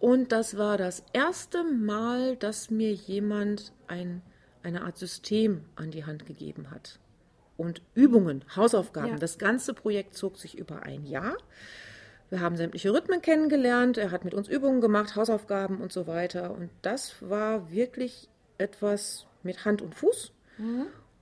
Und 0.00 0.32
das 0.32 0.58
war 0.58 0.76
das 0.76 1.04
erste 1.12 1.64
Mal, 1.64 2.36
dass 2.36 2.70
mir 2.70 2.92
jemand 2.92 3.72
ein, 3.86 4.20
eine 4.62 4.82
Art 4.82 4.98
System 4.98 5.64
an 5.76 5.90
die 5.90 6.04
Hand 6.04 6.26
gegeben 6.26 6.70
hat. 6.70 6.98
Und 7.56 7.82
Übungen, 7.94 8.44
Hausaufgaben. 8.56 9.10
Ja. 9.10 9.16
Das 9.16 9.38
ganze 9.38 9.74
Projekt 9.74 10.14
zog 10.16 10.38
sich 10.38 10.58
über 10.58 10.82
ein 10.82 11.06
Jahr. 11.06 11.36
Wir 12.30 12.40
haben 12.40 12.56
sämtliche 12.56 12.92
Rhythmen 12.92 13.22
kennengelernt. 13.22 13.96
Er 13.96 14.10
hat 14.10 14.24
mit 14.24 14.34
uns 14.34 14.48
Übungen 14.48 14.80
gemacht, 14.80 15.14
Hausaufgaben 15.14 15.80
und 15.80 15.92
so 15.92 16.08
weiter. 16.08 16.50
Und 16.50 16.70
das 16.82 17.14
war 17.20 17.70
wirklich 17.70 18.28
etwas 18.58 19.26
mit 19.44 19.64
Hand 19.64 19.82
und 19.82 19.94
Fuß. 19.94 20.32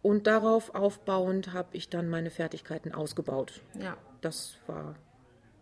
Und 0.02 0.26
darauf 0.26 0.74
aufbauend 0.74 1.52
habe 1.52 1.68
ich 1.76 1.88
dann 1.88 2.08
meine 2.08 2.30
Fertigkeiten 2.30 2.92
ausgebaut 2.92 3.60
Ja. 3.80 3.96
das 4.20 4.56
war, 4.66 4.96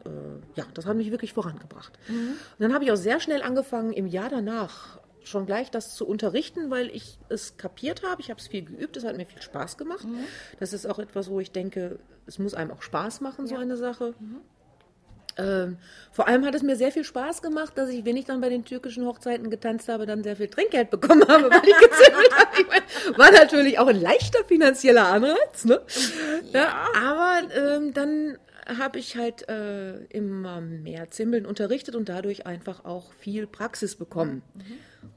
äh, 0.05 0.09
ja, 0.55 0.65
das 0.75 0.87
hat 0.87 0.97
mich 0.97 1.11
wirklich 1.11 1.35
vorangebracht. 1.35 1.99
Und 2.09 2.37
dann 2.59 2.73
habe 2.73 2.85
ich 2.85 2.91
auch 2.93 2.97
sehr 2.97 3.21
schnell 3.21 3.43
angefangen, 3.43 3.93
im 3.93 4.07
Jahr 4.07 4.31
danach 4.31 4.99
schon 5.23 5.45
gleich 5.45 5.71
das 5.71 5.95
zu 5.95 6.07
unterrichten, 6.07 6.71
weil 6.71 6.89
ich 6.89 7.19
es 7.29 7.59
kapiert 7.59 8.03
habe. 8.03 8.23
Ich 8.23 8.31
habe 8.31 8.41
es 8.41 8.49
viel 8.49 8.65
geübt, 8.65 8.97
es 8.97 9.05
hat 9.05 9.17
mir 9.19 9.27
viel 9.27 9.43
Spaß 9.43 9.77
gemacht. 9.77 10.07
Das 10.59 10.73
ist 10.73 10.87
auch 10.87 10.99
etwas, 10.99 11.29
wo 11.29 11.39
ich 11.41 11.53
denke, 11.53 11.99
es 12.27 12.39
muss 12.39 12.55
einem 12.55 12.71
auch 12.71 12.81
Spaß 12.83 13.21
machen, 13.21 13.47
so 13.47 13.57
eine 13.57 13.77
Sache. 13.77 14.15
Ähm, 15.41 15.79
vor 16.13 16.29
allem 16.29 16.45
hat 16.45 16.55
es 16.55 16.63
mir 16.63 16.77
sehr 16.77 16.93
viel 16.93 17.05
Spaß 17.05 17.41
gemacht, 17.41 17.73
dass 17.77 17.89
ich, 17.89 18.05
wenn 18.05 18.17
ich 18.17 18.27
dann 18.27 18.41
bei 18.41 18.49
den 18.49 18.65
türkischen 18.65 19.07
Hochzeiten 19.07 19.49
getanzt 19.49 19.89
habe, 19.89 20.07
dann 20.07 20.23
sehr 20.23 20.37
viel 20.37 20.49
Trinkgeld 20.49 20.91
bekommen 20.91 21.27
habe, 21.27 21.51
weil 21.51 21.63
ich 21.65 21.77
gezimmelt 21.79 22.37
habe. 22.37 22.51
Ich 22.61 22.67
meine, 22.69 23.19
war 23.19 23.33
natürlich 23.33 23.79
auch 23.79 23.87
ein 23.87 24.01
leichter 24.01 24.45
finanzieller 24.45 25.07
Anreiz, 25.07 25.65
ne? 25.65 25.81
Ja. 26.53 26.87
aber 26.95 27.55
ähm, 27.55 27.95
dann 27.95 28.39
habe 28.67 28.99
ich 28.99 29.17
halt 29.17 29.49
äh, 29.49 30.05
immer 30.07 30.61
mehr 30.61 31.11
Zimbeln 31.11 31.47
unterrichtet 31.47 31.97
und 31.97 32.09
dadurch 32.09 32.47
einfach 32.47 32.85
auch 32.85 33.13
viel 33.15 33.47
Praxis 33.47 33.97
bekommen. 33.97 34.43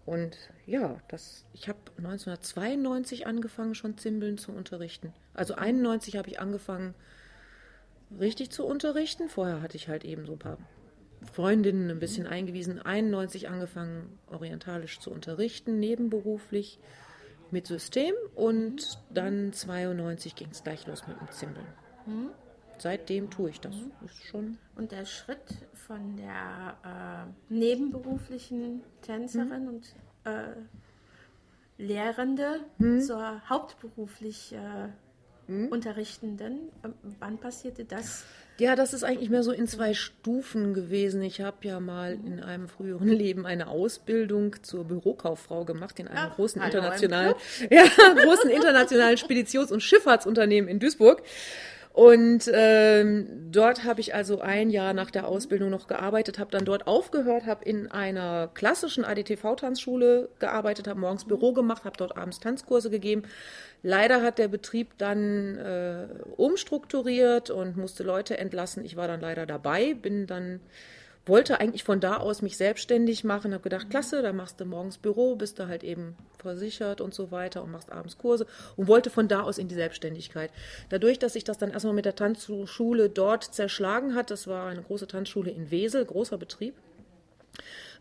Und 0.06 0.38
ja, 0.66 0.98
das, 1.08 1.46
ich 1.54 1.68
habe 1.68 1.80
1992 1.98 3.28
angefangen, 3.28 3.76
schon 3.76 3.98
Zimbeln 3.98 4.38
zu 4.38 4.52
unterrichten. 4.52 5.14
Also 5.34 5.56
91 5.56 6.18
habe 6.18 6.30
ich 6.30 6.40
angefangen, 6.40 6.96
richtig 8.20 8.52
zu 8.52 8.66
unterrichten. 8.66 9.30
Vorher 9.30 9.62
hatte 9.62 9.78
ich 9.78 9.88
halt 9.88 10.06
eben 10.06 10.26
so 10.26 10.34
ein 10.34 10.40
paar 10.40 10.58
Freundinnen 11.32 11.90
ein 11.90 12.00
bisschen 12.00 12.28
eingewiesen. 12.28 12.82
91 12.82 13.50
angefangen, 13.50 14.20
orientalisch 14.28 15.00
zu 15.00 15.12
unterrichten, 15.12 15.80
nebenberuflich 15.80 16.80
mit 17.52 17.68
System. 17.68 18.14
Und 18.36 19.00
dann 19.10 19.54
92 19.54 20.36
ging 20.36 20.50
es 20.52 20.64
gleich 20.64 20.86
los 20.88 21.08
mit 21.08 21.20
dem 21.20 21.32
Zimbeln. 21.32 21.68
Seitdem 22.78 23.30
tue 23.30 23.52
ich 23.52 23.62
das. 23.62 23.76
Ist 24.04 24.24
schon. 24.26 24.58
Und 24.76 24.92
der 24.92 25.06
Schritt 25.06 25.66
von 25.74 26.18
der 26.18 26.78
äh, 26.84 27.54
nebenberuflichen 27.54 28.82
Tänzerin 29.02 29.68
und 29.68 29.96
äh, 30.26 30.56
Lehrende 31.78 32.60
zur 33.00 33.50
hauptberuflich 33.50 34.54
äh, 34.54 34.90
Unterrichtenden, 35.48 36.70
äh, 36.84 36.90
wann 37.20 37.38
passierte 37.38 37.86
das? 37.86 38.24
Ja, 38.60 38.76
das 38.76 38.94
ist 38.94 39.04
eigentlich 39.04 39.30
mehr 39.30 39.44
so 39.44 39.52
in 39.52 39.68
zwei 39.68 39.94
Stufen 39.94 40.74
gewesen. 40.74 41.24
Ich 41.24 41.42
habe 41.42 41.58
ja 41.64 41.80
mal 41.80 42.14
in 42.14 42.40
einem 42.40 42.68
früheren 42.68 43.08
Leben 43.10 43.46
eine 43.46 43.68
Ausbildung 43.68 44.56
zur 44.62 44.86
Bürokauffrau 44.86 45.66
gemacht 45.66 46.00
in 46.00 46.08
einem 46.08 46.30
Ach, 46.32 46.36
großen 46.36 46.62
internationalen, 46.62 47.34
ja, 47.70 47.84
großen 48.24 48.50
internationalen 48.50 49.18
Speditions- 49.18 49.72
und 49.72 49.82
Schifffahrtsunternehmen 49.82 50.70
in 50.70 50.80
Duisburg. 50.80 51.24
Und 51.94 52.50
ähm, 52.52 53.52
dort 53.52 53.84
habe 53.84 54.02
ich 54.02 54.16
also 54.16 54.42
ein 54.42 54.72
Jahr 54.72 54.94
nach 54.94 55.12
der 55.12 55.28
Ausbildung 55.28 55.70
noch 55.70 55.86
gearbeitet, 55.86 56.40
habe 56.40 56.50
dann 56.50 56.66
dort 56.66 56.88
aufgehört, 56.88 57.46
habe 57.46 57.64
in 57.66 57.90
einer 57.92 58.50
klassischen 58.56 59.06
ADTV-Tanzschule 59.06 60.30
gearbeitet, 60.40 60.88
habe 60.88 61.00
morgens 61.00 61.26
Büro 61.26 61.54
gemacht, 61.54 61.86
habe 61.86 61.96
dort 61.96 62.18
abends 62.18 62.40
Tanzkurse 62.40 62.90
gegeben. 62.90 63.24
Leider 63.84 64.24
hat 64.24 64.40
der 64.40 64.48
Betrieb 64.48 64.98
dann 64.98 65.56
äh, 65.60 66.08
umstrukturiert 66.36 67.52
und 67.52 67.78
musste 67.78 68.02
Leute 68.02 68.40
entlassen. 68.40 68.84
Ich 68.84 68.96
war 68.96 69.08
dann 69.08 69.22
leider 69.22 69.46
dabei, 69.46 69.94
bin 69.94 70.26
dann 70.26 70.62
wollte 71.26 71.60
eigentlich 71.60 71.84
von 71.84 72.00
da 72.00 72.18
aus 72.18 72.42
mich 72.42 72.58
selbstständig 72.58 73.24
machen, 73.24 73.54
habe 73.54 73.64
gedacht, 73.64 73.90
klasse, 73.90 74.22
da 74.22 74.34
machst 74.34 74.60
du 74.60 74.66
morgens 74.66 74.98
Büro, 74.98 75.36
bist 75.36 75.58
du 75.58 75.68
halt 75.68 75.84
eben 75.84 76.16
versichert 76.38 77.00
und 77.00 77.14
so 77.14 77.32
weiter 77.32 77.64
und 77.64 77.72
machst 77.72 77.92
abends 77.92 78.18
Kurse 78.18 78.46
und 78.76 78.88
wollte 78.88 79.10
von 79.10 79.28
da 79.28 79.42
aus 79.42 79.58
in 79.58 79.70
die 79.70 79.76
Selbstständigkeit. 79.76 80.52
Dadurch, 80.90 81.20
dass 81.20 81.34
sich 81.34 81.46
das 81.46 81.58
dann 81.58 81.72
erstmal 81.72 81.94
mit 81.94 82.06
der 82.06 82.16
Tanzschule 82.16 83.10
dort 83.10 83.44
zerschlagen 83.44 84.16
hat, 84.16 84.32
das 84.32 84.48
war 84.48 84.68
eine 84.68 84.82
große 84.82 85.08
Tanzschule 85.08 85.52
in 85.52 85.72
Wesel, 85.72 86.04
großer 86.04 86.38
Betrieb, 86.38 86.76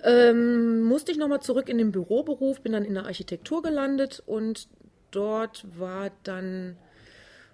ähm, 0.02 0.82
musste 0.82 1.12
ich 1.12 1.18
nochmal 1.18 1.42
zurück 1.42 1.68
in 1.68 1.78
den 1.78 1.92
Büroberuf, 1.92 2.60
bin 2.60 2.72
dann 2.72 2.84
in 2.84 2.94
der 2.94 3.06
Architektur 3.06 3.62
gelandet 3.62 4.20
und 4.26 4.68
dort 5.12 5.64
war 5.78 6.10
dann 6.24 6.76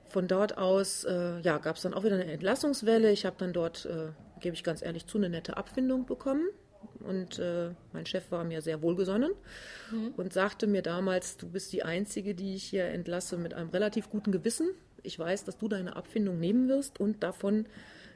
von 0.09 0.29
dort 0.29 0.57
aus, 0.59 1.05
äh, 1.05 1.41
ja, 1.41 1.59
gab 1.59 1.77
es 1.77 1.83
dann 1.83 1.95
auch 1.95 2.05
wieder 2.05 2.15
eine 2.15 2.31
Entlassungswelle. 2.31 3.11
Ich 3.11 3.27
habe 3.27 3.37
dann 3.39 3.53
dort, 3.53 3.87
äh, 3.87 4.09
gebe 4.41 4.55
ich 4.55 4.65
ganz 4.65 4.83
ehrlich 4.83 5.07
zu, 5.07 5.19
eine 5.19 5.29
nette 5.29 5.57
Abfindung 5.57 6.07
bekommen. 6.07 6.49
Und 7.01 7.39
äh, 7.39 7.71
mein 7.93 8.07
Chef 8.07 8.31
war 8.31 8.45
mir 8.45 8.61
sehr 8.63 8.83
wohlgesonnen 8.83 9.33
und 10.17 10.33
sagte 10.33 10.67
mir 10.67 10.83
damals, 10.83 11.37
du 11.37 11.49
bist 11.49 11.73
die 11.73 11.83
Einzige, 11.83 12.35
die 12.35 12.55
ich 12.55 12.65
hier 12.65 12.87
entlasse 12.87 13.37
mit 13.37 13.55
einem 13.55 13.71
relativ 13.71 14.11
guten 14.11 14.33
Gewissen. 14.33 14.69
Ich 15.03 15.19
weiß, 15.19 15.45
dass 15.45 15.59
du 15.59 15.69
deine 15.69 15.97
Abfindung 15.97 16.39
nehmen 16.39 16.69
wirst 16.69 17.01
und 17.01 17.23
davon 17.23 17.67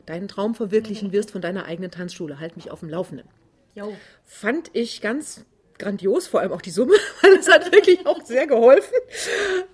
deinen 0.06 0.28
Traum 0.28 0.54
verwirklichen 0.54 1.12
wirst 1.12 1.30
von 1.30 1.40
deiner 1.40 1.64
eigenen 1.66 1.90
Tanzschule. 1.90 2.40
Halt 2.40 2.56
mich 2.56 2.70
auf 2.70 2.80
dem 2.80 2.88
Laufenden. 2.88 3.28
Jo. 3.74 3.92
Fand 4.24 4.70
ich 4.74 5.00
ganz 5.00 5.44
grandios, 5.82 6.26
vor 6.26 6.40
allem 6.40 6.52
auch 6.52 6.62
die 6.62 6.70
Summe, 6.70 6.94
weil 7.22 7.32
es 7.32 7.50
hat 7.50 7.72
wirklich 7.72 8.06
auch 8.06 8.24
sehr 8.24 8.46
geholfen. 8.46 8.94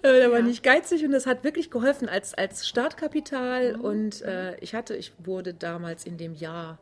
Äh, 0.02 0.20
da 0.20 0.30
war 0.30 0.40
nicht 0.40 0.62
geizig 0.62 1.04
und 1.04 1.12
es 1.14 1.26
hat 1.26 1.44
wirklich 1.44 1.70
geholfen 1.70 2.08
als, 2.08 2.34
als 2.34 2.66
Startkapital. 2.66 3.76
Und 3.76 4.22
äh, 4.22 4.56
ich 4.60 4.74
hatte, 4.74 4.96
ich 4.96 5.12
wurde 5.24 5.54
damals 5.54 6.04
in 6.04 6.16
dem 6.16 6.34
Jahr, 6.34 6.78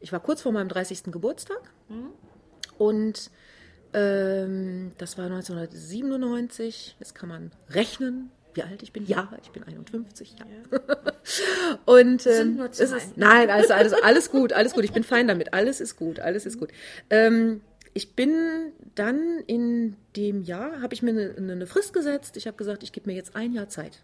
ich 0.00 0.12
war 0.12 0.20
kurz 0.20 0.42
vor 0.42 0.52
meinem 0.52 0.68
30. 0.68 1.04
Geburtstag 1.04 1.60
und 2.78 3.30
ähm, 3.92 4.92
das 4.98 5.18
war 5.18 5.26
1997. 5.26 6.96
Jetzt 6.98 7.14
kann 7.14 7.28
man 7.28 7.50
rechnen, 7.70 8.30
wie 8.54 8.62
alt 8.62 8.82
ich 8.82 8.92
bin. 8.92 9.06
Ja, 9.06 9.28
ich 9.42 9.50
bin 9.50 9.64
51. 9.64 10.36
Ja. 10.38 10.78
Und 11.84 12.22
Sind 12.22 12.40
ähm, 12.40 12.56
nur 12.56 12.72
Zahlen. 12.72 12.96
ist, 12.96 13.16
nein, 13.16 13.50
alles, 13.50 13.70
alles, 13.70 13.92
alles 13.92 14.30
gut, 14.30 14.52
alles 14.52 14.72
gut. 14.72 14.84
Ich 14.84 14.92
bin 14.92 15.04
fein 15.04 15.28
damit. 15.28 15.54
Alles 15.54 15.80
ist 15.80 15.96
gut, 15.96 16.20
alles 16.20 16.46
ist 16.46 16.58
gut. 16.58 16.70
Ähm, 17.10 17.60
ich 17.92 18.14
bin 18.14 18.72
dann 18.94 19.40
in 19.46 19.96
dem 20.16 20.42
Jahr, 20.42 20.80
habe 20.80 20.94
ich 20.94 21.02
mir 21.02 21.10
eine, 21.10 21.52
eine 21.52 21.66
Frist 21.66 21.92
gesetzt. 21.92 22.36
Ich 22.36 22.46
habe 22.46 22.56
gesagt, 22.56 22.82
ich 22.82 22.92
gebe 22.92 23.08
mir 23.08 23.16
jetzt 23.16 23.34
ein 23.36 23.52
Jahr 23.52 23.68
Zeit. 23.68 24.02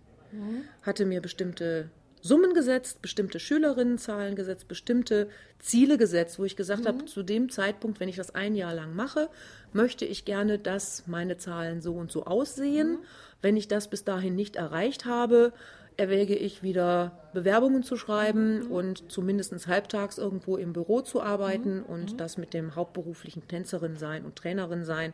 Hatte 0.83 1.07
mir 1.07 1.21
bestimmte 1.21 1.91
Summen 2.21 2.55
gesetzt, 2.55 3.03
bestimmte 3.03 3.39
Schülerinnenzahlen 3.39 4.35
gesetzt, 4.35 4.67
bestimmte 4.67 5.29
Ziele 5.61 5.97
gesetzt, 5.97 6.39
wo 6.39 6.45
ich 6.45 6.57
gesagt 6.57 6.87
habe, 6.87 7.05
zu 7.05 7.23
dem 7.23 7.51
Zeitpunkt, 7.51 8.01
wenn 8.01 8.09
ich 8.09 8.17
das 8.17 8.35
ein 8.35 8.57
Jahr 8.57 8.75
lang 8.75 8.95
mache, 8.95 9.29
möchte 9.73 10.05
ich 10.05 10.25
gerne, 10.25 10.59
dass 10.59 11.07
meine 11.07 11.37
Zahlen 11.37 11.81
so 11.81 11.95
und 11.95 12.11
so 12.11 12.25
aussehen. 12.25 12.99
Wenn 13.43 13.57
ich 13.57 13.69
das 13.69 13.89
bis 13.89 14.03
dahin 14.03 14.35
nicht 14.35 14.57
erreicht 14.57 15.05
habe, 15.05 15.53
erwäge 15.97 16.35
ich 16.35 16.63
wieder 16.63 17.13
Bewerbungen 17.33 17.83
zu 17.83 17.97
schreiben 17.97 18.67
und 18.67 19.11
zumindest 19.11 19.67
halbtags 19.67 20.19
irgendwo 20.19 20.57
im 20.57 20.73
Büro 20.73 21.01
zu 21.01 21.23
arbeiten 21.23 21.83
und 21.83 22.21
das 22.21 22.37
mit 22.37 22.53
dem 22.55 22.75
hauptberuflichen 22.77 23.49
Tänzerin 23.49 23.97
sein 23.97 24.25
und 24.25 24.37
Trainerin 24.37 24.85
sein. 24.85 25.13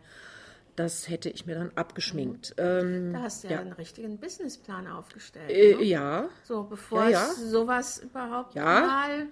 Das 0.74 1.08
hätte 1.08 1.28
ich 1.28 1.44
mir 1.44 1.54
dann 1.54 1.70
abgeschminkt. 1.74 2.54
Ähm, 2.56 3.12
Da 3.12 3.22
hast 3.22 3.44
du 3.44 3.48
ja, 3.48 3.54
Ja. 3.54 3.60
einen 3.60 3.72
richtigen 3.74 4.18
Businessplan 4.18 4.86
aufgestellt. 4.88 5.50
äh, 5.50 5.74
ne? 5.76 5.82
ja, 5.84 6.28
So, 6.44 6.62
bevor 6.64 7.04
Ja, 7.04 7.10
ja. 7.10 7.26
es 7.30 7.50
sowas 7.50 7.98
überhaupt 7.98 8.54
Ja. 8.54 8.64
mal 8.86 9.26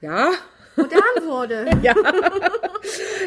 ja. 0.00 0.32
modern 0.76 1.26
wurde. 1.26 1.70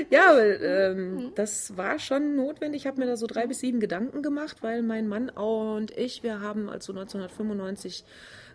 Ja, 0.09 0.35
weil, 0.35 0.59
ähm, 0.61 1.31
das 1.35 1.77
war 1.77 1.99
schon 1.99 2.35
notwendig. 2.35 2.81
Ich 2.81 2.87
habe 2.87 2.99
mir 2.99 3.07
da 3.07 3.15
so 3.15 3.27
drei 3.27 3.47
bis 3.47 3.59
sieben 3.59 3.79
Gedanken 3.79 4.21
gemacht, 4.21 4.57
weil 4.61 4.81
mein 4.81 5.07
Mann 5.07 5.29
und 5.29 5.91
ich, 5.91 6.23
wir 6.23 6.41
haben 6.41 6.69
also 6.69 6.91
1995 6.91 8.03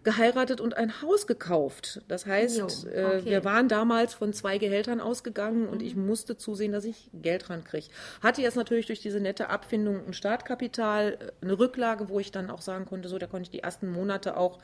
geheiratet 0.08 0.62
und 0.62 0.74
ein 0.74 1.02
Haus 1.02 1.26
gekauft. 1.26 2.00
Das 2.08 2.24
heißt, 2.24 2.56
Jo, 2.56 2.66
äh, 2.90 3.04
okay. 3.04 3.24
wir 3.26 3.44
waren 3.44 3.68
damals 3.68 4.14
von 4.14 4.32
zwei 4.32 4.56
Gehältern 4.56 5.02
ausgegangen 5.02 5.68
und 5.68 5.82
ich 5.82 5.96
musste 5.96 6.38
zusehen, 6.38 6.72
dass 6.72 6.86
ich 6.86 7.10
Geld 7.12 7.50
rankriege. 7.50 7.88
Hatte 8.22 8.40
jetzt 8.40 8.56
natürlich 8.56 8.86
durch 8.86 9.00
diese 9.00 9.20
nette 9.20 9.50
Abfindung 9.50 10.06
ein 10.06 10.14
Startkapital, 10.14 11.18
äh, 11.20 11.44
eine 11.44 11.58
Rücklage, 11.58 12.08
wo 12.08 12.18
ich 12.20 12.32
dann 12.32 12.48
auch 12.48 12.62
sagen 12.62 12.86
konnte, 12.86 13.10
so, 13.10 13.18
da 13.18 13.26
konnte 13.26 13.42
ich 13.42 13.50
die 13.50 13.58
ersten 13.58 13.90
Monate 13.90 14.38
auch 14.38 14.60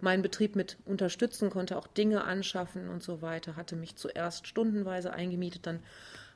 meinen 0.00 0.22
Betrieb 0.22 0.56
mit 0.56 0.78
unterstützen, 0.86 1.50
konnte 1.50 1.76
auch 1.76 1.88
Dinge 1.88 2.24
anschaffen 2.24 2.88
und 2.88 3.02
so 3.02 3.20
weiter. 3.20 3.54
Hatte 3.56 3.76
mich 3.76 3.96
zuerst 3.96 4.46
stundenweise 4.46 5.12
eingemietet, 5.12 5.66
dann 5.66 5.80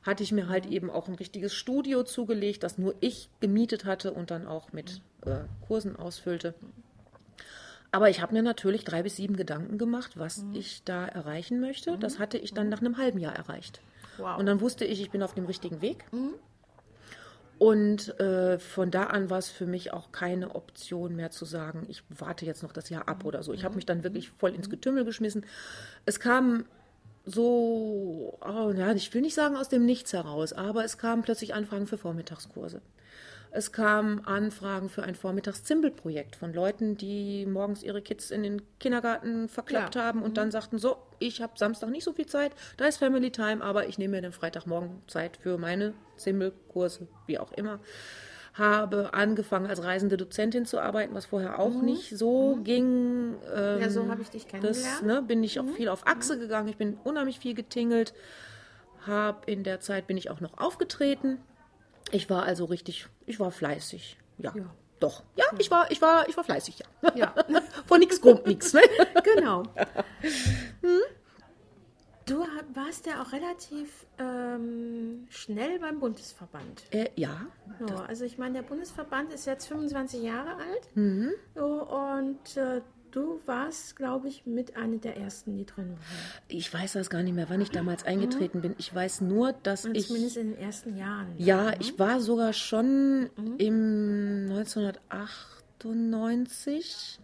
hatte 0.02 0.22
ich 0.22 0.32
mir 0.32 0.50
halt 0.50 0.66
eben 0.66 0.90
auch 0.90 1.08
ein 1.08 1.14
richtiges 1.14 1.54
Studio 1.54 2.02
zugelegt, 2.02 2.62
das 2.62 2.76
nur 2.76 2.94
ich 3.00 3.30
gemietet 3.40 3.86
hatte 3.86 4.12
und 4.12 4.30
dann 4.30 4.46
auch 4.46 4.74
mit 4.74 5.00
äh, 5.24 5.44
Kursen 5.66 5.96
ausfüllte. 5.96 6.54
Aber 7.92 8.08
ich 8.08 8.20
habe 8.20 8.32
mir 8.32 8.42
natürlich 8.42 8.84
drei 8.84 9.02
bis 9.02 9.16
sieben 9.16 9.36
Gedanken 9.36 9.78
gemacht, 9.78 10.12
was 10.16 10.44
ich 10.52 10.84
da 10.84 11.06
erreichen 11.06 11.60
möchte. 11.60 11.98
Das 11.98 12.18
hatte 12.18 12.38
ich 12.38 12.54
dann 12.54 12.68
nach 12.68 12.80
einem 12.80 12.98
halben 12.98 13.18
Jahr 13.18 13.34
erreicht. 13.34 13.80
Wow. 14.18 14.38
Und 14.38 14.46
dann 14.46 14.60
wusste 14.60 14.84
ich, 14.84 15.00
ich 15.00 15.10
bin 15.10 15.22
auf 15.22 15.34
dem 15.34 15.46
richtigen 15.46 15.82
Weg. 15.82 16.04
Und 17.58 18.18
äh, 18.20 18.58
von 18.58 18.90
da 18.90 19.04
an 19.04 19.28
war 19.28 19.38
es 19.38 19.50
für 19.50 19.66
mich 19.66 19.92
auch 19.92 20.12
keine 20.12 20.54
Option 20.54 21.14
mehr 21.14 21.30
zu 21.30 21.44
sagen, 21.44 21.84
ich 21.88 22.02
warte 22.08 22.46
jetzt 22.46 22.62
noch 22.62 22.72
das 22.72 22.88
Jahr 22.88 23.08
ab 23.08 23.24
oder 23.24 23.42
so. 23.42 23.52
Ich 23.52 23.64
habe 23.64 23.74
mich 23.74 23.86
dann 23.86 24.02
wirklich 24.02 24.30
voll 24.30 24.54
ins 24.54 24.70
Getümmel 24.70 25.04
geschmissen. 25.04 25.44
Es 26.06 26.20
kam 26.20 26.64
so, 27.30 28.38
oh, 28.40 28.72
ja, 28.76 28.92
ich 28.92 29.12
will 29.14 29.22
nicht 29.22 29.34
sagen 29.34 29.56
aus 29.56 29.68
dem 29.68 29.86
Nichts 29.86 30.12
heraus, 30.12 30.52
aber 30.52 30.84
es 30.84 30.98
kamen 30.98 31.22
plötzlich 31.22 31.54
Anfragen 31.54 31.86
für 31.86 31.98
Vormittagskurse. 31.98 32.80
Es 33.52 33.72
kamen 33.72 34.24
Anfragen 34.26 34.88
für 34.88 35.02
ein 35.02 35.16
Vormittags-Zimbel-Projekt 35.16 36.36
von 36.36 36.52
Leuten, 36.54 36.96
die 36.96 37.46
morgens 37.46 37.82
ihre 37.82 38.00
Kids 38.00 38.30
in 38.30 38.44
den 38.44 38.62
Kindergarten 38.78 39.48
verklappt 39.48 39.96
Ja. 39.96 40.04
haben 40.04 40.22
und 40.22 40.36
dann 40.36 40.52
sagten, 40.52 40.78
so, 40.78 40.98
ich 41.18 41.42
habe 41.42 41.54
Samstag 41.56 41.90
nicht 41.90 42.04
so 42.04 42.12
viel 42.12 42.26
Zeit, 42.26 42.52
da 42.76 42.84
ist 42.86 42.98
Family 42.98 43.32
Time, 43.32 43.62
aber 43.64 43.88
ich 43.88 43.98
nehme 43.98 44.16
mir 44.16 44.22
den 44.22 44.32
Freitagmorgen 44.32 45.02
Zeit 45.08 45.36
für 45.36 45.58
meine 45.58 45.94
Zimbel-Kurse, 46.16 47.08
wie 47.26 47.38
auch 47.40 47.50
immer. 47.52 47.80
Habe 48.54 49.14
angefangen 49.14 49.66
als 49.66 49.82
reisende 49.84 50.16
Dozentin 50.16 50.66
zu 50.66 50.80
arbeiten, 50.80 51.14
was 51.14 51.26
vorher 51.26 51.58
auch 51.60 51.82
nicht 51.82 52.16
so 52.16 52.58
ging. 52.64 53.36
Ähm, 53.54 53.80
Ja, 53.80 53.90
so 53.90 54.08
habe 54.08 54.22
ich 54.22 54.30
dich 54.30 54.42
das 54.46 54.50
kennengelernt. 54.50 55.02
ne, 55.06 55.22
bin 55.22 55.44
ich 55.44 55.60
auch 55.60 55.68
viel 55.76 55.88
auf 55.88 56.06
Achse 56.06 56.38
gegangen. 56.38 56.68
Ich 56.68 56.76
bin 56.76 56.98
unheimlich 57.04 57.38
viel 57.38 57.54
getingelt. 57.54 58.12
Hab 59.06 59.48
in 59.48 59.62
der 59.62 59.80
Zeit 59.80 60.06
bin 60.06 60.16
ich 60.16 60.30
auch 60.30 60.40
noch 60.40 60.58
aufgetreten. 60.58 61.38
Ich 62.10 62.28
war 62.28 62.42
also 62.42 62.64
richtig, 62.64 63.06
ich 63.26 63.38
war 63.38 63.50
fleißig. 63.52 64.18
Ja. 64.38 64.52
Ja. 64.56 64.64
Doch. 64.98 65.22
Ja, 65.36 65.44
ich 65.58 65.70
war, 65.70 65.90
ich 65.90 66.02
war, 66.02 66.28
ich 66.28 66.36
war 66.36 66.44
fleißig, 66.44 66.80
ja. 67.02 67.12
Ja. 67.14 67.34
Von 67.86 68.00
nichts 68.00 68.20
kommt 68.20 68.46
nichts, 68.46 68.74
ne? 68.74 68.82
Genau. 69.36 69.62
Du 72.30 72.46
warst 72.74 73.06
ja 73.06 73.20
auch 73.22 73.32
relativ 73.32 74.06
ähm, 74.18 75.26
schnell 75.30 75.80
beim 75.80 75.98
Bundesverband. 75.98 76.84
Äh, 76.92 77.08
ja. 77.16 77.40
So, 77.80 77.96
also 77.96 78.24
ich 78.24 78.38
meine, 78.38 78.54
der 78.54 78.62
Bundesverband 78.62 79.32
ist 79.32 79.46
jetzt 79.46 79.66
25 79.66 80.22
Jahre 80.22 80.54
alt 80.54 80.94
Mhm. 80.96 81.30
so, 81.56 81.64
und 81.88 82.56
äh, 82.56 82.82
du 83.10 83.40
warst, 83.46 83.96
glaube 83.96 84.28
ich, 84.28 84.46
mit 84.46 84.76
einer 84.76 84.98
der 84.98 85.16
ersten, 85.16 85.56
die 85.56 85.66
drin 85.66 85.88
waren. 85.90 85.98
Ich 86.46 86.72
weiß 86.72 86.92
das 86.92 87.10
gar 87.10 87.24
nicht 87.24 87.34
mehr, 87.34 87.50
wann 87.50 87.60
ich 87.60 87.72
damals 87.72 88.04
eingetreten 88.04 88.60
bin. 88.60 88.76
Ich 88.78 88.94
weiß 88.94 89.22
nur, 89.22 89.52
dass 89.52 89.84
Und 89.84 89.96
ich. 89.96 90.06
zumindest 90.06 90.36
in 90.36 90.50
den 90.52 90.58
ersten 90.60 90.96
Jahren. 90.96 91.34
Ja, 91.36 91.72
ich 91.80 91.98
war 91.98 92.20
sogar 92.20 92.52
schon 92.52 93.28
im 93.58 94.46
1998 94.50 97.18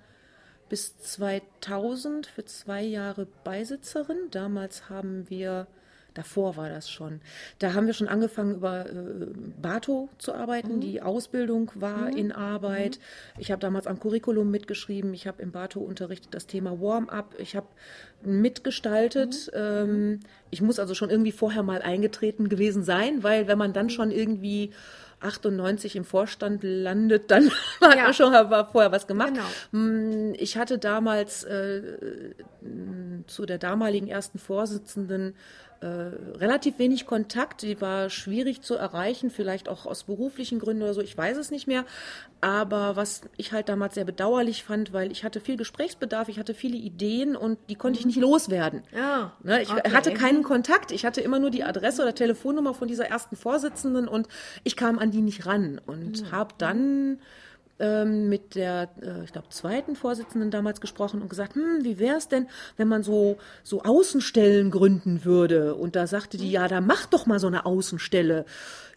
bis 0.68 0.98
2000 0.98 2.26
für 2.26 2.44
zwei 2.44 2.82
Jahre 2.82 3.26
Beisitzerin. 3.44 4.16
Damals 4.30 4.88
haben 4.90 5.28
wir, 5.28 5.66
davor 6.14 6.56
war 6.56 6.68
das 6.68 6.90
schon, 6.90 7.20
da 7.58 7.74
haben 7.74 7.86
wir 7.86 7.94
schon 7.94 8.08
angefangen 8.08 8.56
über 8.56 8.86
äh, 8.86 9.26
Bato 9.60 10.08
zu 10.18 10.34
arbeiten. 10.34 10.80
Die 10.80 11.02
Ausbildung 11.02 11.70
war 11.74 12.08
in 12.08 12.32
Arbeit. 12.32 12.98
Ich 13.38 13.50
habe 13.50 13.60
damals 13.60 13.86
am 13.86 14.00
Curriculum 14.00 14.50
mitgeschrieben. 14.50 15.14
Ich 15.14 15.26
habe 15.26 15.42
im 15.42 15.52
Bato 15.52 15.80
unterrichtet 15.80 16.34
das 16.34 16.46
Thema 16.46 16.80
Warm-up. 16.80 17.34
Ich 17.38 17.54
habe 17.54 17.68
mitgestaltet. 18.22 19.50
Ähm, 19.54 20.20
ich 20.50 20.62
muss 20.62 20.78
also 20.78 20.94
schon 20.94 21.10
irgendwie 21.10 21.32
vorher 21.32 21.62
mal 21.62 21.82
eingetreten 21.82 22.48
gewesen 22.48 22.82
sein, 22.82 23.22
weil 23.22 23.46
wenn 23.46 23.58
man 23.58 23.72
dann 23.72 23.90
schon 23.90 24.10
irgendwie 24.10 24.72
98 25.20 25.96
im 25.96 26.04
Vorstand 26.04 26.62
landet, 26.62 27.30
dann 27.30 27.50
hat 27.80 27.96
Ja. 27.96 28.02
man 28.04 28.14
schon 28.14 28.32
vorher 28.70 28.92
was 28.92 29.06
gemacht. 29.06 29.32
Genau. 29.34 29.84
Mm, 29.84 30.34
Ich 30.38 30.56
hatte 30.56 30.78
damals 30.78 31.44
äh, 31.44 31.82
zu 33.26 33.46
der 33.46 33.58
damaligen 33.58 34.08
ersten 34.08 34.38
Vorsitzenden 34.38 35.34
äh, 35.80 35.86
relativ 35.86 36.78
wenig 36.78 37.04
Kontakt. 37.04 37.60
Die 37.62 37.80
war 37.80 38.08
schwierig 38.08 38.62
zu 38.62 38.76
erreichen, 38.76 39.30
vielleicht 39.30 39.68
auch 39.68 39.84
aus 39.84 40.04
beruflichen 40.04 40.58
Gründen 40.58 40.82
oder 40.82 40.94
so. 40.94 41.02
Ich 41.02 41.16
weiß 41.16 41.36
es 41.36 41.50
nicht 41.50 41.66
mehr. 41.66 41.84
Aber 42.40 42.96
was 42.96 43.22
ich 43.36 43.52
halt 43.52 43.68
damals 43.68 43.94
sehr 43.94 44.04
bedauerlich 44.04 44.64
fand, 44.64 44.92
weil 44.92 45.12
ich 45.12 45.22
hatte 45.24 45.40
viel 45.40 45.56
Gesprächsbedarf, 45.56 46.28
ich 46.28 46.38
hatte 46.38 46.54
viele 46.54 46.76
Ideen 46.76 47.36
und 47.36 47.58
die 47.68 47.74
konnte 47.74 47.98
ich 47.98 48.06
nicht 48.06 48.18
loswerden. 48.18 48.84
Ja, 48.94 49.32
Ne, 49.42 49.62
ich 49.62 49.70
okay. 49.70 49.90
hatte 49.92 50.14
keinen 50.14 50.42
Kontakt. 50.42 50.92
Ich 50.92 51.04
hatte 51.04 51.20
immer 51.20 51.38
nur 51.38 51.50
die 51.50 51.64
Adresse 51.64 52.02
oder 52.02 52.14
Telefonnummer 52.14 52.72
von 52.72 52.88
dieser 52.88 53.06
ersten 53.06 53.36
Vorsitzenden 53.36 54.08
und 54.08 54.28
ich 54.64 54.76
kam 54.76 54.98
an 54.98 55.10
die 55.10 55.20
nicht 55.22 55.44
ran 55.46 55.80
und 55.84 56.32
habe 56.32 56.54
dann 56.58 57.18
ähm, 57.78 58.28
mit 58.28 58.54
der, 58.54 58.88
äh, 59.02 59.24
ich 59.24 59.32
glaube, 59.32 59.48
zweiten 59.50 59.96
Vorsitzenden 59.96 60.50
damals 60.50 60.80
gesprochen 60.80 61.22
und 61.22 61.28
gesagt, 61.28 61.54
hm, 61.54 61.84
wie 61.84 61.98
wäre 61.98 62.16
es 62.16 62.28
denn, 62.28 62.48
wenn 62.76 62.88
man 62.88 63.02
so, 63.02 63.38
so 63.62 63.82
Außenstellen 63.82 64.70
gründen 64.70 65.24
würde? 65.24 65.74
Und 65.74 65.96
da 65.96 66.06
sagte 66.06 66.36
die, 66.38 66.50
ja, 66.50 66.68
da 66.68 66.80
mach 66.80 67.06
doch 67.06 67.26
mal 67.26 67.38
so 67.38 67.46
eine 67.46 67.66
Außenstelle. 67.66 68.46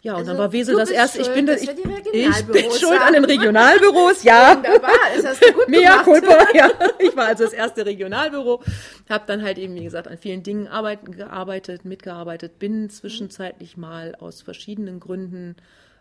Ja, 0.02 0.14
und 0.14 0.22
dann 0.22 0.30
Also, 0.30 0.40
war 0.44 0.52
Wesel 0.54 0.78
das 0.78 0.92
erste. 0.92 1.20
Ich 1.20 1.30
bin, 1.34 1.46
das, 1.46 1.62
ich, 1.62 1.70
ich 1.70 2.46
bin 2.46 2.72
schuld 2.80 3.02
an 3.02 3.14
den. 3.14 3.26
Regionalbüros, 3.26 4.24
ja. 4.24 4.56
Wunderbar, 4.56 4.92
das 5.14 5.26
hast 5.26 5.44
du 5.44 5.52
gut 5.52 5.68
Mea 5.68 5.90
gemacht. 5.90 6.06
culpa, 6.06 6.38
ja. 6.54 6.72
Ich 7.00 7.18
war 7.18 7.26
also 7.26 7.44
das 7.44 7.52
erste 7.52 7.86
Regionalbüro, 7.86 8.62
habe 9.10 9.24
dann 9.28 9.44
halt 9.44 9.58
eben, 9.58 9.76
wie 9.76 9.84
gesagt, 9.84 10.08
an 10.08 10.18
vielen 10.18 10.42
Dingen 10.42 10.70
arbeiten, 10.70 11.12
gearbeitet, 11.12 11.84
mitgearbeitet, 11.84 12.60
bin 12.60 12.90
zwischenzeitlich 12.90 13.76
mal 13.76 14.16
aus 14.20 14.42
verschiedenen 14.42 15.02
Gründen 15.02 15.58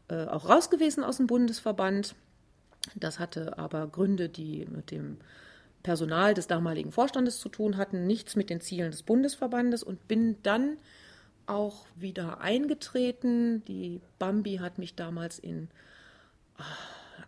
äh, 0.08 0.26
auch 0.26 0.48
raus 0.48 0.70
gewesen 0.70 1.02
aus 1.02 1.16
dem 1.16 1.26
Bundesverband. 1.26 2.14
Das 2.94 3.18
hatte 3.18 3.58
aber 3.58 3.86
Gründe, 3.86 4.28
die 4.28 4.66
mit 4.70 4.90
dem 4.90 5.18
Personal 5.82 6.34
des 6.34 6.46
damaligen 6.46 6.92
Vorstandes 6.92 7.38
zu 7.38 7.48
tun 7.48 7.76
hatten, 7.76 8.06
nichts 8.06 8.36
mit 8.36 8.50
den 8.50 8.60
Zielen 8.60 8.90
des 8.90 9.02
Bundesverbandes 9.02 9.82
und 9.82 10.08
bin 10.08 10.36
dann 10.42 10.76
auch 11.46 11.86
wieder 11.96 12.40
eingetreten. 12.40 13.64
Die 13.66 14.00
Bambi 14.18 14.56
hat 14.56 14.78
mich 14.78 14.94
damals 14.94 15.38
in 15.38 15.68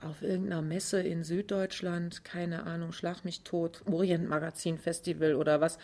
auf 0.03 0.23
irgendeiner 0.23 0.63
Messe 0.63 1.01
in 1.03 1.25
Süddeutschland, 1.25 2.25
keine 2.25 2.65
Ahnung, 2.65 2.93
Schlag 2.93 3.25
mich 3.25 3.43
tot, 3.43 3.83
Orientmagazin 3.91 4.79
Festival 4.79 5.35
oder 5.35 5.61
was, 5.61 5.79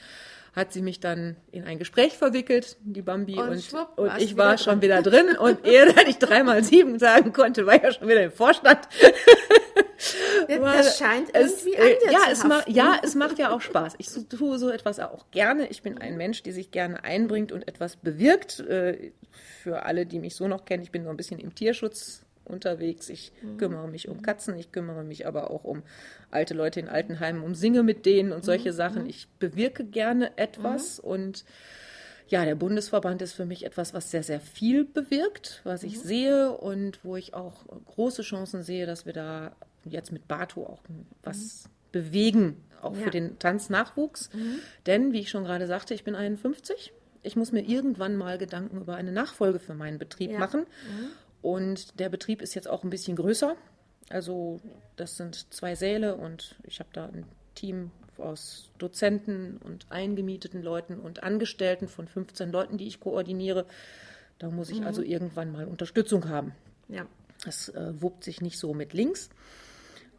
hat 0.54 0.72
sie 0.72 0.80
mich 0.80 1.00
dann 1.00 1.36
in 1.52 1.64
ein 1.64 1.78
Gespräch 1.78 2.16
verwickelt, 2.16 2.78
die 2.80 3.02
Bambi, 3.02 3.34
Und 3.38 3.50
und, 3.50 3.62
schwupp, 3.62 3.98
und 3.98 4.10
ich 4.18 4.38
war 4.38 4.56
schon 4.56 4.80
drin. 4.80 4.82
wieder 4.82 5.02
drin 5.02 5.36
und 5.36 5.66
ehe 5.66 5.94
ich 6.08 6.18
dreimal 6.18 6.64
sieben 6.64 6.98
sagen 6.98 7.34
konnte, 7.34 7.66
war 7.66 7.82
ja 7.82 7.92
schon 7.92 8.08
wieder 8.08 8.22
im 8.22 8.32
Vorstand. 8.32 8.88
Das 10.48 10.98
scheint 10.98 11.34
es, 11.34 11.64
irgendwie 11.66 11.74
äh, 11.78 11.92
an 11.94 11.98
dir 12.08 12.12
ja, 12.12 12.18
es 12.30 12.44
ma 12.44 12.54
haften. 12.56 12.72
ja, 12.72 13.00
es 13.02 13.14
macht 13.14 13.38
ja 13.38 13.50
auch 13.50 13.60
Spaß. 13.60 13.94
Ich 13.98 14.08
tue 14.28 14.58
so 14.58 14.70
etwas 14.70 15.00
auch 15.00 15.30
gerne. 15.30 15.66
Ich 15.68 15.82
bin 15.82 15.98
ein 15.98 16.16
Mensch, 16.16 16.42
der 16.42 16.52
sich 16.52 16.70
gerne 16.70 17.04
einbringt 17.04 17.52
und 17.52 17.66
etwas 17.68 17.96
bewirkt. 17.96 18.60
Äh, 18.60 19.12
Für 19.62 19.84
alle, 19.84 20.06
die 20.06 20.18
mich 20.18 20.34
so 20.34 20.48
noch 20.48 20.64
kennen, 20.64 20.82
ich 20.82 20.90
bin 20.92 21.04
so 21.04 21.10
ein 21.10 21.16
bisschen 21.16 21.38
im 21.40 21.54
Tierschutz 21.54 22.22
unterwegs. 22.44 23.08
Ich 23.10 23.32
Mhm. 23.42 23.56
kümmere 23.58 23.88
mich 23.88 24.08
um 24.08 24.22
Katzen, 24.22 24.56
ich 24.56 24.70
kümmere 24.72 25.02
mich 25.04 25.26
aber 25.26 25.50
auch 25.50 25.64
um 25.64 25.82
alte 26.30 26.54
Leute 26.54 26.78
in 26.80 26.88
Altenheimen, 26.88 27.42
um 27.42 27.54
Singe 27.54 27.82
mit 27.82 28.06
denen 28.06 28.32
und 28.32 28.38
Mhm. 28.38 28.44
solche 28.44 28.72
Sachen. 28.72 29.06
Ich 29.06 29.26
bewirke 29.40 29.84
gerne 29.84 30.36
etwas 30.38 30.98
und 31.00 31.44
ja, 32.28 32.44
der 32.44 32.54
Bundesverband 32.56 33.20
ist 33.22 33.34
für 33.34 33.44
mich 33.46 33.64
etwas, 33.64 33.94
was 33.94 34.10
sehr, 34.10 34.22
sehr 34.22 34.40
viel 34.40 34.84
bewirkt, 34.84 35.60
was 35.64 35.82
ich 35.84 36.00
sehe 36.00 36.50
und 36.52 37.04
wo 37.04 37.16
ich 37.16 37.34
auch 37.34 37.64
große 37.86 38.22
Chancen 38.22 38.62
sehe, 38.62 38.84
dass 38.86 39.06
wir 39.06 39.12
da 39.12 39.54
jetzt 39.90 40.12
mit 40.12 40.28
Bato 40.28 40.64
auch 40.66 40.82
was 41.22 41.68
bewegen, 41.92 42.56
auch 42.82 42.94
Ja. 42.96 43.04
für 43.04 43.10
den 43.10 43.38
Tanznachwuchs. 43.38 44.30
Denn, 44.86 45.12
wie 45.12 45.20
ich 45.20 45.30
schon 45.30 45.44
gerade 45.44 45.66
sagte, 45.66 45.94
ich 45.94 46.04
bin 46.04 46.14
51. 46.14 46.92
Ich 47.22 47.36
muss 47.36 47.50
mir 47.52 47.62
irgendwann 47.62 48.16
mal 48.16 48.38
Gedanken 48.38 48.80
über 48.80 48.94
eine 48.96 49.12
Nachfolge 49.12 49.58
für 49.58 49.74
meinen 49.74 49.98
Betrieb 49.98 50.30
Ja. 50.32 50.38
machen. 50.38 50.66
Und 51.42 51.98
der 52.00 52.08
Betrieb 52.08 52.42
ist 52.42 52.54
jetzt 52.54 52.68
auch 52.68 52.84
ein 52.84 52.90
bisschen 52.90 53.16
größer. 53.16 53.56
Also 54.10 54.60
das 54.96 55.16
sind 55.16 55.52
zwei 55.52 55.74
Säle 55.74 56.14
und 56.16 56.54
ich 56.64 56.78
habe 56.78 56.90
da 56.92 57.06
ein 57.06 57.24
Team 57.54 57.90
aus 58.18 58.70
Dozenten 58.78 59.58
und 59.58 59.86
eingemieteten 59.90 60.62
Leuten 60.62 60.98
und 61.00 61.22
Angestellten 61.22 61.88
von 61.88 62.06
15 62.08 62.50
Leuten, 62.52 62.78
die 62.78 62.86
ich 62.86 63.00
koordiniere. 63.00 63.66
Da 64.38 64.50
muss 64.50 64.70
ich 64.70 64.84
also 64.84 65.02
irgendwann 65.02 65.50
mal 65.52 65.66
Unterstützung 65.66 66.28
haben. 66.28 66.52
Ja. 66.88 67.06
Das 67.44 67.68
äh, 67.70 67.92
wuppt 68.00 68.24
sich 68.24 68.40
nicht 68.40 68.58
so 68.58 68.72
mit 68.74 68.92
links. 68.92 69.28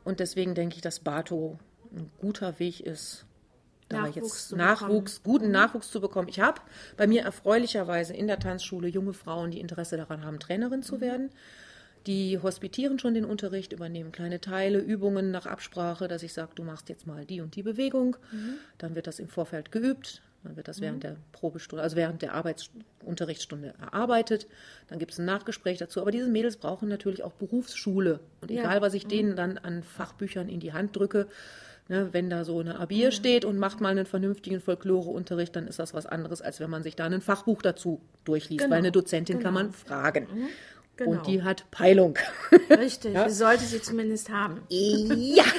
Und 0.07 0.21
deswegen 0.21 0.55
denke 0.55 0.77
ich, 0.77 0.81
dass 0.81 1.01
Bato 1.01 1.59
ein 1.93 2.09
guter 2.17 2.59
Weg 2.59 2.79
ist, 2.79 3.25
da 3.89 4.03
Nachwuchs 4.03 4.51
jetzt 4.51 4.57
Nachwuchs, 4.57 5.19
bekommen. 5.19 5.39
guten 5.39 5.51
Nachwuchs 5.51 5.91
zu 5.91 5.99
bekommen. 5.99 6.29
Ich 6.29 6.39
habe 6.39 6.61
bei 6.95 7.07
mir 7.07 7.23
erfreulicherweise 7.23 8.13
in 8.13 8.27
der 8.27 8.39
Tanzschule 8.39 8.87
junge 8.87 9.11
Frauen, 9.11 9.51
die 9.51 9.59
Interesse 9.59 9.97
daran 9.97 10.23
haben, 10.23 10.39
Trainerin 10.39 10.81
zu 10.81 11.01
werden. 11.01 11.29
Die 12.05 12.39
hospitieren 12.39 12.99
schon 12.99 13.15
den 13.15 13.25
Unterricht, 13.25 13.73
übernehmen 13.73 14.13
kleine 14.13 14.39
Teile, 14.39 14.79
Übungen 14.79 15.29
nach 15.31 15.45
Absprache, 15.45 16.07
dass 16.07 16.23
ich 16.23 16.31
sage, 16.31 16.51
du 16.55 16.63
machst 16.63 16.87
jetzt 16.87 17.05
mal 17.05 17.25
die 17.25 17.41
und 17.41 17.57
die 17.57 17.63
Bewegung. 17.63 18.15
Dann 18.77 18.95
wird 18.95 19.07
das 19.07 19.19
im 19.19 19.27
Vorfeld 19.27 19.73
geübt. 19.73 20.21
Dann 20.47 20.55
wird 20.55 20.69
das 20.69 20.79
während 20.79 21.03
der 21.03 21.17
Probestunde, 21.33 21.83
also 21.83 21.97
während 21.97 22.21
der 22.21 22.33
Arbeitsunterrichtsstunde 22.33 23.73
erarbeitet. 23.81 24.47
Dann 24.87 24.97
gibt 24.97 25.11
es 25.11 25.19
ein 25.19 25.25
Nachgespräch 25.25 25.77
dazu. 25.77 25.99
Aber 25.99 26.11
diese 26.11 26.27
Mädels 26.29 26.55
brauchen 26.55 26.87
natürlich 26.87 27.21
auch 27.23 27.33
Berufsschule. 27.33 28.21
Und 28.39 28.49
Ja. 28.49 28.61
egal, 28.61 28.81
was 28.81 28.93
ich 28.93 29.05
denen 29.07 29.35
dann 29.35 29.57
an 29.57 29.83
Fachbüchern 29.83 30.47
in 30.47 30.61
die 30.61 30.71
Hand 30.71 30.95
drücke, 30.95 31.27
ne, 31.89 32.09
wenn 32.13 32.29
da 32.29 32.45
so 32.45 32.59
eine 32.61 32.79
Abir 32.79 33.11
steht 33.11 33.43
und 33.43 33.57
macht 33.57 33.81
mal 33.81 33.89
einen 33.89 34.05
vernünftigen 34.05 34.61
Folkloreunterricht, 34.61 35.53
dann 35.53 35.67
ist 35.67 35.79
das 35.79 35.93
was 35.93 36.05
anderes, 36.05 36.41
als 36.41 36.61
wenn 36.61 36.69
man 36.69 36.81
sich 36.81 36.95
da 36.95 37.05
ein 37.05 37.19
Fachbuch 37.21 37.61
dazu 37.61 37.99
durchliest. 38.23 38.59
Genau. 38.63 38.71
Weil 38.71 38.79
eine 38.79 38.91
Dozentin 38.93 39.39
kann 39.39 39.53
Genau. 39.53 39.65
man 39.65 39.73
fragen. 39.73 40.27
Genau. 40.95 41.11
Und 41.11 41.27
die 41.27 41.43
hat 41.43 41.69
Peilung. 41.71 42.17
Richtig, 42.69 43.15
sollte 43.29 43.65
sie 43.65 43.81
zumindest 43.81 44.29
haben. 44.29 44.61
Ja. 44.69 45.43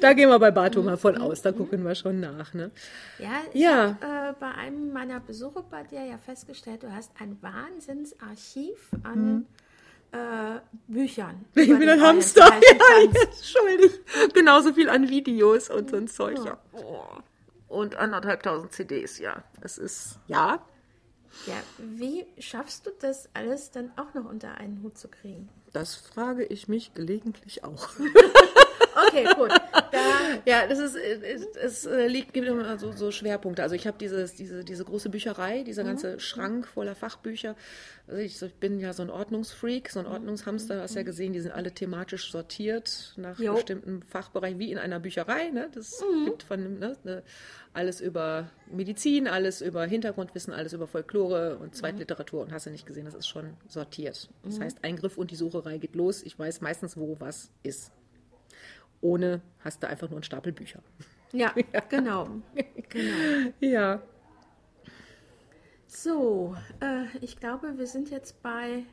da 0.00 0.12
gehen 0.12 0.28
wir 0.28 0.38
bei 0.38 0.50
Bato 0.50 0.82
mal 0.82 0.96
von 0.96 1.16
aus, 1.18 1.42
da 1.42 1.52
gucken 1.52 1.84
wir 1.84 1.94
schon 1.94 2.20
nach. 2.20 2.54
Ne? 2.54 2.70
Ja, 3.18 3.40
ich 3.52 3.60
Ja. 3.60 3.96
habe 4.00 4.30
äh, 4.30 4.34
bei 4.38 4.50
einem 4.52 4.92
meiner 4.92 5.20
Besuche 5.20 5.62
bei 5.70 5.82
dir 5.84 6.04
ja 6.04 6.18
festgestellt, 6.18 6.82
du 6.82 6.92
hast 6.92 7.10
ein 7.20 7.36
Wahnsinnsarchiv 7.40 8.90
an 9.02 9.46
äh, 10.12 10.60
Büchern. 10.86 11.44
Mhm. 11.54 11.62
Ich 11.62 11.68
bin 11.78 11.88
ein 11.88 12.00
Hamster. 12.00 12.46
Ja, 12.62 13.10
jetzt 13.12 13.46
schuldig. 13.50 13.92
Genauso 14.34 14.72
viel 14.72 14.88
an 14.88 15.08
Videos 15.08 15.68
und 15.70 15.90
so 15.90 15.96
ein 15.96 16.08
Zeug. 16.08 16.38
Ja. 16.44 16.58
Oh. 16.72 17.04
Und 17.68 17.96
anderthalbtausend 17.96 18.72
CDs, 18.72 19.18
ja. 19.18 19.42
Das 19.60 19.76
ist, 19.76 20.18
ja. 20.26 20.60
Ja, 21.46 21.54
wie 21.76 22.24
schaffst 22.40 22.86
du 22.86 22.90
das 23.00 23.28
alles 23.34 23.70
dann 23.70 23.90
auch 23.96 24.14
noch 24.14 24.24
unter 24.28 24.54
einen 24.56 24.82
Hut 24.82 24.96
zu 24.96 25.08
kriegen? 25.08 25.48
Das 25.74 25.94
frage 25.94 26.44
ich 26.44 26.66
mich 26.68 26.94
gelegentlich 26.94 27.62
auch. 27.64 27.88
Okay, 29.08 29.24
gut. 29.36 29.50
Da, 29.72 29.98
Ja, 30.44 30.66
das 30.66 30.78
ist, 30.78 30.96
es, 30.96 31.84
es 31.84 31.88
liegt, 32.10 32.32
gibt 32.32 32.46
immer 32.46 32.78
so, 32.78 32.92
so 32.92 33.10
Schwerpunkte. 33.10 33.62
Also 33.62 33.74
ich 33.74 33.86
habe 33.86 33.98
dieses, 33.98 34.34
diese, 34.34 34.64
diese 34.64 34.84
große 34.84 35.10
Bücherei, 35.10 35.62
dieser 35.62 35.84
ganze 35.84 36.20
Schrank 36.20 36.66
voller 36.66 36.94
Fachbücher. 36.94 37.56
Also 38.06 38.20
ich, 38.20 38.40
ich 38.40 38.54
bin 38.54 38.80
ja 38.80 38.92
so 38.92 39.02
ein 39.02 39.10
Ordnungsfreak, 39.10 39.90
so 39.90 40.00
ein 40.00 40.06
Ordnungshamster, 40.06 40.80
hast 40.80 40.94
ja 40.94 41.02
gesehen, 41.02 41.32
die 41.32 41.40
sind 41.40 41.52
alle 41.52 41.72
thematisch 41.72 42.30
sortiert 42.30 43.12
nach 43.16 43.38
Jo. 43.38 43.54
bestimmten 43.54 44.02
Fachbereichen, 44.02 44.58
wie 44.58 44.72
in 44.72 44.78
einer 44.78 45.00
Bücherei. 45.00 45.50
Ne? 45.50 45.68
Das 45.74 46.02
gibt 46.24 46.42
von 46.42 46.78
ne, 46.78 46.96
ne, 47.04 47.22
alles 47.74 48.00
über 48.00 48.48
Medizin, 48.70 49.28
alles 49.28 49.60
über 49.60 49.84
Hintergrundwissen, 49.84 50.52
alles 50.52 50.72
über 50.72 50.86
Folklore 50.86 51.58
und 51.58 51.74
Zweitliteratur 51.74 52.40
und 52.42 52.52
hast 52.52 52.66
du 52.66 52.70
nicht 52.70 52.86
gesehen, 52.86 53.04
das 53.04 53.14
ist 53.14 53.28
schon 53.28 53.54
sortiert. 53.68 54.30
Das 54.42 54.58
heißt, 54.58 54.84
Eingriff 54.84 55.18
und 55.18 55.30
die 55.30 55.36
Sucherei 55.36 55.78
geht 55.78 55.94
los. 55.94 56.22
Ich 56.22 56.38
weiß 56.38 56.60
meistens, 56.60 56.96
wo 56.96 57.16
was 57.20 57.50
ist. 57.62 57.92
Ohne 59.00 59.40
hast 59.60 59.82
du 59.82 59.88
einfach 59.88 60.08
nur 60.08 60.16
einen 60.18 60.24
Stapel 60.24 60.52
Bücher. 60.52 60.80
ja, 61.32 61.52
genau. 61.88 62.28
genau. 62.88 63.52
Ja. 63.60 64.02
So, 65.86 66.56
äh, 66.80 67.04
ich 67.20 67.38
glaube, 67.38 67.78
wir 67.78 67.86
sind 67.86 68.10
jetzt 68.10 68.42
bei 68.42 68.84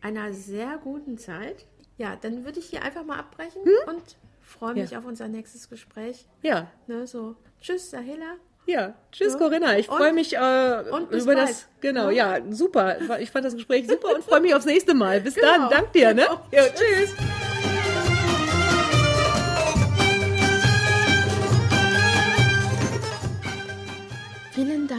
einer 0.00 0.32
sehr 0.32 0.78
guten 0.82 1.18
Zeit. 1.18 1.66
Ja, 1.96 2.16
dann 2.16 2.44
würde 2.44 2.58
ich 2.58 2.66
hier 2.66 2.82
einfach 2.82 3.04
mal 3.04 3.18
abbrechen 3.18 3.62
und 3.86 4.16
freue 4.42 4.74
mich 4.74 4.90
Ja. 4.90 4.98
auf 4.98 5.06
unser 5.06 5.28
nächstes 5.28 5.68
Gespräch. 5.68 6.26
Ja. 6.42 6.70
Ne, 6.86 7.06
so, 7.06 7.36
tschüss, 7.60 7.90
Sahela. 7.90 8.34
Ja. 8.66 8.94
Tschüss, 9.12 9.32
Ja. 9.34 9.38
Corinna. 9.38 9.78
Ich 9.78 9.86
freue 9.86 10.12
mich 10.12 10.34
äh, 10.36 10.38
über 10.38 11.24
bald. 11.24 11.38
das. 11.38 11.68
Genau, 11.80 12.10
ja, 12.10 12.38
super. 12.50 13.18
Ich 13.20 13.30
fand 13.30 13.44
das 13.44 13.54
Gespräch 13.54 13.86
super 13.88 14.14
und 14.14 14.24
freue 14.28 14.40
mich 14.40 14.54
aufs 14.54 14.66
nächste 14.66 14.92
Mal. 14.92 15.20
Bis 15.20 15.36
Genau. 15.36 15.46
dann. 15.46 15.70
Dank 15.70 15.92
dir, 15.92 16.12
ne? 16.12 16.26
Ja, 16.52 16.64
tschüss. 16.64 17.14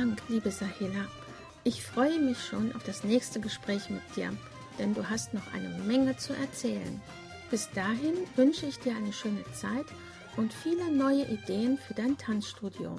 Dank, 0.08 0.22
liebe 0.30 0.52
Sahela. 0.52 1.06
Ich 1.66 1.84
freue 1.84 2.18
mich 2.22 2.42
schon 2.42 2.74
auf 2.78 2.84
das 2.86 3.04
nächste 3.04 3.42
Gespräch 3.42 3.90
mit 3.90 4.02
dir, 4.16 4.32
denn 4.80 4.94
du 4.94 5.10
hast 5.10 5.34
noch 5.34 5.54
eine 5.54 5.68
Menge 5.84 6.16
zu 6.16 6.34
erzählen. 6.34 7.02
Bis 7.52 7.70
dahin 7.72 8.14
wünsche 8.38 8.68
ich 8.68 8.80
dir 8.80 8.96
eine 8.96 9.12
schöne 9.12 9.44
Zeit 9.52 9.86
und 10.38 10.54
viele 10.54 10.90
neue 10.90 11.26
Ideen 11.26 11.78
für 11.78 11.94
dein 11.94 12.18
Tanzstudio. 12.18 12.96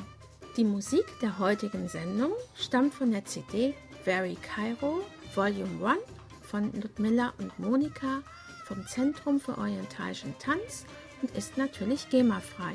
Die 0.59 0.65
Musik 0.65 1.07
der 1.23 1.39
heutigen 1.39 1.89
Sendung 1.89 2.33
stammt 2.55 2.93
von 2.93 3.11
der 3.11 3.25
CD 3.25 3.75
Very 4.05 4.37
Cairo 4.43 5.01
Volume 5.35 5.87
1 5.87 5.99
von 6.43 6.79
Ludmilla 6.79 7.33
und 7.39 7.59
Monika 7.59 8.23
vom 8.67 8.87
Zentrum 8.87 9.41
für 9.41 9.57
orientalischen 9.57 10.35
Tanz 10.39 10.85
und 11.23 11.35
ist 11.35 11.57
natürlich 11.57 12.11
GEMA-frei. 12.11 12.75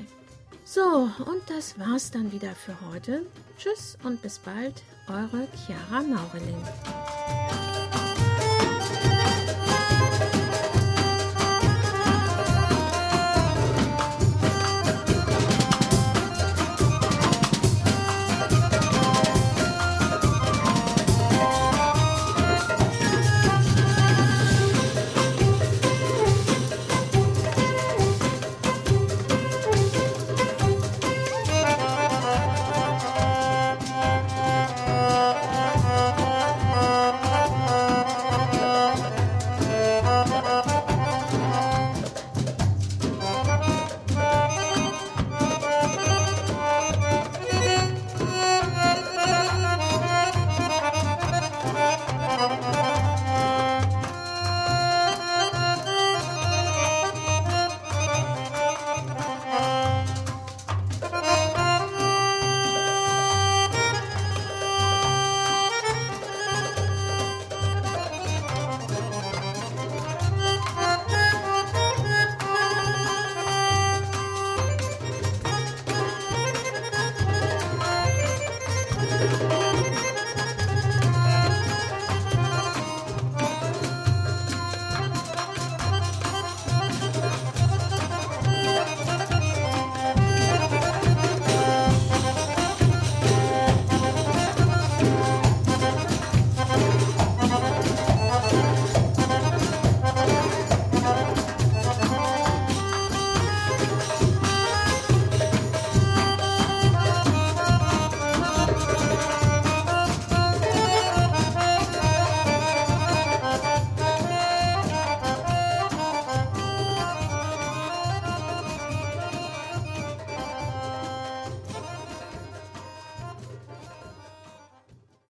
So, 0.66 1.10
und 1.26 1.50
das 1.50 1.78
war's 1.78 2.10
dann 2.12 2.32
wieder 2.32 2.56
für 2.56 2.76
heute. 2.90 3.26
Tschüss 3.58 3.98
und 4.04 4.22
bis 4.22 4.40
bald, 4.40 4.82
eure 5.08 5.48
Chiara 5.66 6.02
Maureling. 6.02 6.64